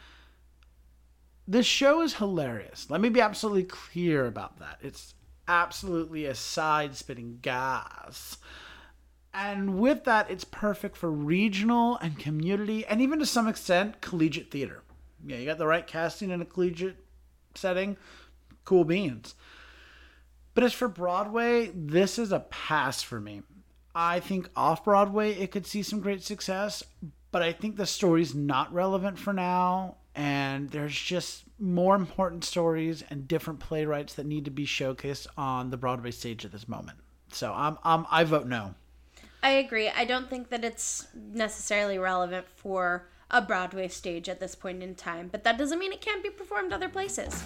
This 1.48 1.66
show 1.66 2.02
is 2.02 2.16
hilarious. 2.16 2.90
Let 2.90 3.02
me 3.02 3.10
be 3.10 3.22
absolutely 3.22 3.64
clear 3.64 4.26
about 4.28 4.60
that. 4.60 4.78
It's 4.82 5.16
absolutely 5.50 6.26
a 6.26 6.36
side 6.36 6.96
spitting 6.96 7.40
gas. 7.42 8.38
And 9.34 9.80
with 9.80 10.06
that, 10.06 10.30
it's 10.30 10.46
perfect 10.46 10.96
for 10.96 11.12
regional 11.12 11.98
and 11.98 12.18
community 12.18 12.86
and 12.86 13.02
even 13.02 13.20
to 13.20 13.26
some 13.26 13.48
extent 13.48 14.00
collegiate 14.00 14.52
theater. 14.52 14.84
Yeah, 15.26 15.38
you 15.38 15.46
got 15.46 15.58
the 15.58 15.68
right 15.68 15.86
casting 15.86 16.30
in 16.32 16.42
a 16.42 16.46
collegiate 16.46 17.04
setting, 17.56 17.98
cool 18.64 18.86
beans. 18.86 19.36
But 20.54 20.64
as 20.64 20.74
for 20.74 20.88
Broadway, 20.88 21.72
this 21.76 22.18
is 22.18 22.32
a 22.32 22.40
pass 22.40 23.02
for 23.02 23.20
me. 23.20 23.42
I 23.94 24.20
think 24.20 24.50
off 24.56 24.84
Broadway 24.84 25.34
it 25.34 25.52
could 25.52 25.66
see 25.66 25.84
some 25.84 26.00
great 26.00 26.24
success, 26.24 26.84
but 27.32 27.42
I 27.42 27.54
think 27.54 27.76
the 27.76 27.86
story's 27.86 28.36
not 28.36 28.74
relevant 28.74 29.20
for 29.20 29.34
now, 29.34 29.98
and 30.16 30.70
there's 30.70 30.96
just 30.96 31.44
more 31.60 31.96
important 31.96 32.44
stories 32.44 33.04
and 33.10 33.28
different 33.28 33.60
playwrights 33.60 34.14
that 34.16 34.26
need 34.26 34.46
to 34.46 34.52
be 34.52 34.66
showcased 34.66 35.28
on 35.38 35.70
the 35.70 35.78
Broadway 35.78 36.12
stage 36.12 36.46
at 36.46 36.52
this 36.52 36.68
moment. 36.68 36.98
So 37.32 37.54
I'm, 37.54 37.78
I'm 37.84 38.06
I 38.10 38.24
vote 38.24 38.48
no. 38.48 38.76
I 39.42 39.52
agree. 39.52 39.90
I 39.90 40.06
don't 40.06 40.30
think 40.30 40.50
that 40.50 40.66
it's 40.66 41.08
necessarily 41.16 41.98
relevant 41.98 42.48
for 42.48 43.08
a 43.32 43.42
Broadway 43.42 43.88
stage 43.88 44.28
at 44.28 44.40
this 44.40 44.56
point 44.56 44.82
in 44.84 44.96
time, 44.96 45.30
but 45.32 45.44
that 45.44 45.58
doesn't 45.58 45.80
mean 45.80 45.94
it 45.94 46.02
can't 46.02 46.24
be 46.24 46.30
performed 46.30 46.74
other 46.74 46.90
places. 46.90 47.44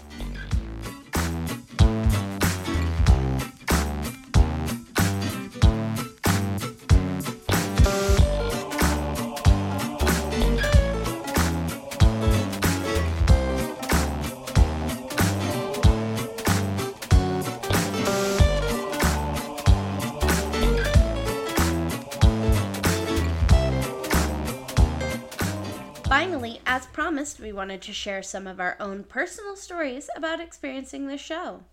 Promised, 27.24 27.40
we 27.40 27.54
wanted 27.54 27.82
to 27.82 27.94
share 27.94 28.22
some 28.22 28.48
of 28.48 28.60
our 28.60 28.76
own 28.82 29.02
personal 29.06 29.56
stories 29.56 30.10
about 30.14 30.42
experiencing 30.42 31.08
the 31.08 31.18
show. 31.18 31.64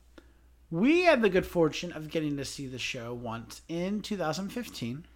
We 0.71 1.03
had 1.03 1.23
the 1.23 1.29
good 1.29 1.45
fortune 1.45 1.91
of 1.91 2.09
getting 2.09 2.37
to 2.37 2.45
see 2.45 2.69
the 2.69 2.79
show 2.79 3.13
once 3.13 3.63
in 3.69 4.01
2015. 4.01 5.07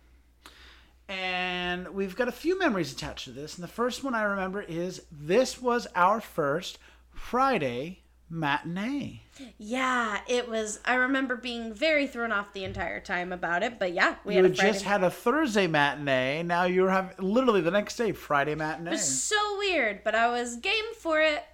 And 1.08 1.88
we've 1.90 2.16
got 2.16 2.26
a 2.26 2.32
few 2.32 2.58
memories 2.58 2.92
attached 2.92 3.26
to 3.26 3.30
this. 3.30 3.54
And 3.54 3.62
the 3.62 3.68
first 3.68 4.02
one 4.02 4.16
I 4.16 4.22
remember 4.22 4.62
is 4.62 5.02
this 5.12 5.62
was 5.62 5.86
our 5.94 6.20
first 6.20 6.78
Friday 7.12 8.00
matinee. 8.28 9.23
Yeah, 9.58 10.20
it 10.28 10.48
was. 10.48 10.80
I 10.84 10.94
remember 10.94 11.36
being 11.36 11.74
very 11.74 12.06
thrown 12.06 12.32
off 12.32 12.52
the 12.52 12.64
entire 12.64 13.00
time 13.00 13.32
about 13.32 13.62
it, 13.62 13.78
but 13.78 13.92
yeah, 13.92 14.16
we 14.24 14.36
You 14.36 14.42
had 14.44 14.54
just 14.54 14.84
had 14.84 15.02
a 15.02 15.10
Thursday 15.10 15.66
matinee. 15.66 16.42
Now 16.42 16.64
you're 16.64 16.90
having 16.90 17.16
literally 17.18 17.60
the 17.60 17.70
next 17.70 17.96
day, 17.96 18.12
Friday 18.12 18.54
matinee. 18.54 18.96
so 18.96 19.36
weird, 19.58 20.04
but 20.04 20.14
I 20.14 20.28
was 20.30 20.56
game 20.56 20.94
for 20.98 21.20
it. 21.20 21.44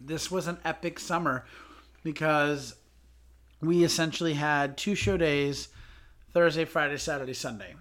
this 0.00 0.30
was 0.30 0.46
an 0.46 0.58
epic 0.64 0.98
summer 0.98 1.44
because 2.02 2.74
we 3.60 3.84
essentially 3.84 4.34
had 4.34 4.76
two 4.78 4.94
show 4.94 5.16
days 5.18 5.68
Thursday, 6.32 6.64
Friday, 6.64 6.96
Saturday, 6.96 7.34
Sunday. 7.34 7.74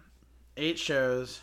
Eight 0.57 0.77
shows. 0.77 1.39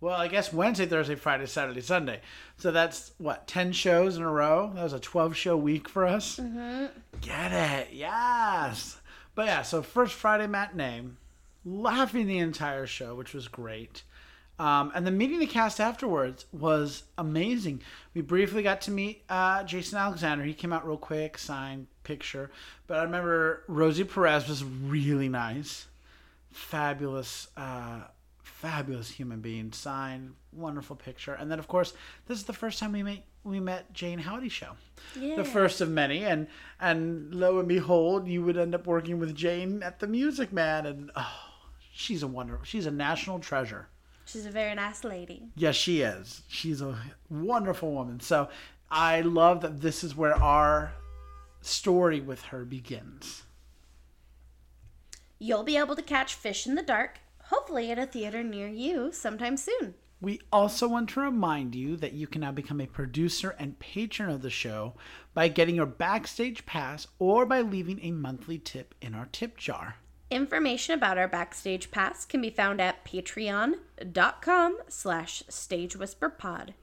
Well, 0.00 0.14
I 0.14 0.28
guess 0.28 0.52
Wednesday, 0.52 0.86
Thursday, 0.86 1.16
Friday, 1.16 1.46
Saturday, 1.46 1.80
Sunday. 1.80 2.20
So 2.56 2.70
that's 2.70 3.12
what, 3.18 3.48
10 3.48 3.72
shows 3.72 4.16
in 4.16 4.22
a 4.22 4.30
row? 4.30 4.70
That 4.74 4.84
was 4.84 4.92
a 4.92 5.00
12 5.00 5.36
show 5.36 5.56
week 5.56 5.88
for 5.88 6.06
us. 6.06 6.36
Mm-hmm. 6.36 6.86
Get 7.20 7.52
it. 7.52 7.88
Yes. 7.92 8.98
But 9.34 9.46
yeah, 9.46 9.62
so 9.62 9.82
first 9.82 10.14
Friday 10.14 10.46
matinee, 10.46 11.02
laughing 11.64 12.26
the 12.26 12.38
entire 12.38 12.86
show, 12.86 13.14
which 13.16 13.34
was 13.34 13.48
great. 13.48 14.02
Um, 14.60 14.90
and 14.94 15.06
then 15.06 15.16
meeting 15.16 15.38
the 15.38 15.46
cast 15.46 15.80
afterwards 15.80 16.46
was 16.52 17.04
amazing. 17.16 17.82
We 18.14 18.22
briefly 18.22 18.62
got 18.62 18.80
to 18.82 18.90
meet 18.90 19.22
uh, 19.28 19.62
Jason 19.62 19.98
Alexander. 19.98 20.44
He 20.44 20.54
came 20.54 20.72
out 20.72 20.86
real 20.86 20.96
quick, 20.96 21.38
signed 21.38 21.86
picture. 22.02 22.50
But 22.86 22.98
I 22.98 23.02
remember 23.04 23.62
Rosie 23.68 24.02
Perez 24.04 24.48
was 24.48 24.64
really 24.64 25.28
nice, 25.28 25.86
fabulous, 26.50 27.48
uh, 27.56 28.00
fabulous 28.62 29.10
human 29.10 29.40
being. 29.40 29.72
Signed, 29.72 30.34
wonderful 30.52 30.96
picture. 30.96 31.34
And 31.34 31.50
then 31.50 31.58
of 31.58 31.68
course, 31.68 31.92
this 32.26 32.38
is 32.38 32.44
the 32.44 32.52
first 32.52 32.78
time 32.78 32.92
we 32.92 33.02
met 33.02 33.22
we 33.44 33.60
met 33.60 33.92
Jayne 33.94 34.18
Houdyshell, 34.18 34.76
Yeah. 35.18 35.36
the 35.36 35.44
first 35.44 35.80
of 35.80 35.88
many. 35.88 36.24
And 36.24 36.48
and 36.80 37.32
lo 37.34 37.58
and 37.58 37.68
behold, 37.68 38.26
you 38.26 38.42
would 38.44 38.56
end 38.58 38.74
up 38.74 38.86
working 38.86 39.18
with 39.18 39.34
Jane 39.34 39.82
at 39.82 40.00
the 40.00 40.06
Music 40.06 40.52
Man, 40.52 40.86
and 40.86 41.10
oh, 41.14 41.36
she's 41.92 42.22
a 42.22 42.26
wonder. 42.26 42.58
She's 42.64 42.86
a 42.86 42.90
national 42.90 43.38
treasure. 43.38 43.88
She's 44.26 44.44
a 44.44 44.50
very 44.50 44.74
nice 44.74 45.04
lady. 45.04 45.44
Yes, 45.56 45.74
she 45.76 46.02
is. 46.02 46.42
She's 46.48 46.82
a 46.82 46.98
wonderful 47.30 47.92
woman. 47.92 48.20
So 48.20 48.48
I 48.90 49.22
love 49.22 49.60
that 49.62 49.80
this 49.80 50.04
is 50.04 50.14
where 50.16 50.34
our 50.34 50.92
story 51.62 52.20
with 52.20 52.42
her 52.46 52.64
begins. 52.64 53.44
You'll 55.38 55.62
be 55.62 55.76
able 55.78 55.94
to 55.96 56.02
catch 56.02 56.34
Fish 56.34 56.66
in 56.66 56.74
the 56.74 56.82
Dark, 56.82 57.20
hopefully 57.50 57.90
at 57.90 57.98
a 57.98 58.06
theater 58.06 58.42
near 58.42 58.68
you 58.68 59.12
sometime 59.12 59.56
soon. 59.56 59.94
We 60.20 60.40
also 60.52 60.88
want 60.88 61.10
to 61.10 61.20
remind 61.20 61.74
you 61.76 61.96
that 61.98 62.12
you 62.12 62.26
can 62.26 62.40
now 62.40 62.50
become 62.50 62.80
a 62.80 62.86
producer 62.86 63.54
and 63.58 63.78
patron 63.78 64.30
of 64.30 64.42
the 64.42 64.50
show 64.50 64.94
by 65.32 65.46
getting 65.48 65.76
your 65.76 65.86
backstage 65.86 66.66
pass 66.66 67.06
or 67.20 67.46
by 67.46 67.60
leaving 67.60 68.00
a 68.02 68.10
monthly 68.10 68.58
tip 68.58 68.94
in 69.00 69.14
our 69.14 69.26
tip 69.30 69.56
jar. 69.56 69.96
Information 70.30 70.94
about 70.94 71.18
our 71.18 71.28
backstage 71.28 71.90
pass 71.90 72.24
can 72.24 72.40
be 72.42 72.50
found 72.50 72.80
at 72.80 73.04
patreon.com 73.04 74.78
slash 74.88 75.42
stagewhisperpod. 75.48 76.74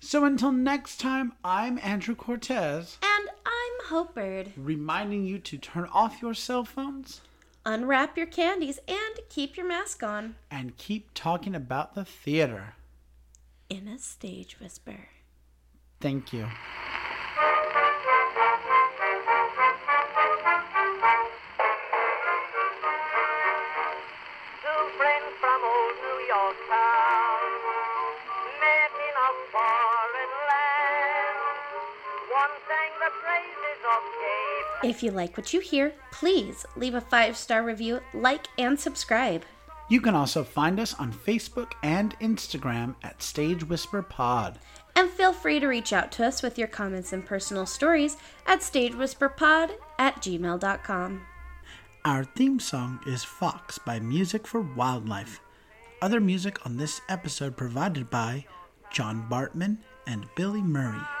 So 0.00 0.24
until 0.24 0.52
next 0.52 1.00
time, 1.00 1.32
I'm 1.44 1.78
Andrew 1.82 2.14
Cortez, 2.14 2.98
And 3.02 3.28
I'm 3.44 3.88
Hopebird. 3.90 4.52
reminding 4.56 5.24
you 5.24 5.38
to 5.40 5.58
turn 5.58 5.88
off 5.92 6.22
your 6.22 6.34
cell 6.34 6.64
phones 6.64 7.20
Unwrap 7.66 8.16
your 8.16 8.26
candies 8.26 8.78
and 8.88 9.20
keep 9.28 9.56
your 9.56 9.66
mask 9.66 10.02
on 10.02 10.36
and 10.50 10.76
keep 10.76 11.12
talking 11.14 11.54
about 11.54 11.94
the 11.94 12.04
theater. 12.04 12.74
in 13.68 13.86
a 13.86 13.98
stage 13.98 14.58
whisper. 14.60 15.08
Thank 16.00 16.32
you. 16.32 16.48
If 34.82 35.02
you 35.02 35.10
like 35.10 35.36
what 35.36 35.52
you 35.52 35.60
hear, 35.60 35.92
please 36.12 36.64
leave 36.76 36.94
a 36.94 37.00
five 37.00 37.36
star 37.36 37.64
review, 37.64 38.00
like, 38.14 38.46
and 38.58 38.78
subscribe. 38.78 39.44
You 39.88 40.00
can 40.00 40.14
also 40.14 40.44
find 40.44 40.78
us 40.78 40.94
on 40.94 41.12
Facebook 41.12 41.72
and 41.82 42.18
Instagram 42.20 42.94
at 43.02 43.22
Stage 43.22 43.64
Whisper 43.64 44.02
Pod. 44.02 44.58
And 44.94 45.10
feel 45.10 45.32
free 45.32 45.58
to 45.60 45.66
reach 45.66 45.92
out 45.92 46.12
to 46.12 46.26
us 46.26 46.42
with 46.42 46.58
your 46.58 46.68
comments 46.68 47.12
and 47.12 47.24
personal 47.24 47.66
stories 47.66 48.16
at 48.46 48.60
stagewhisperpod 48.60 49.70
at 49.98 50.16
gmail.com. 50.16 51.22
Our 52.04 52.24
theme 52.24 52.60
song 52.60 53.00
is 53.06 53.24
Fox 53.24 53.78
by 53.78 53.98
Music 53.98 54.46
for 54.46 54.60
Wildlife. 54.60 55.40
Other 56.02 56.20
music 56.20 56.64
on 56.64 56.76
this 56.76 57.00
episode 57.08 57.56
provided 57.56 58.10
by 58.10 58.44
John 58.92 59.26
Bartmann 59.28 59.78
and 60.06 60.26
Billy 60.36 60.62
Murray. 60.62 61.17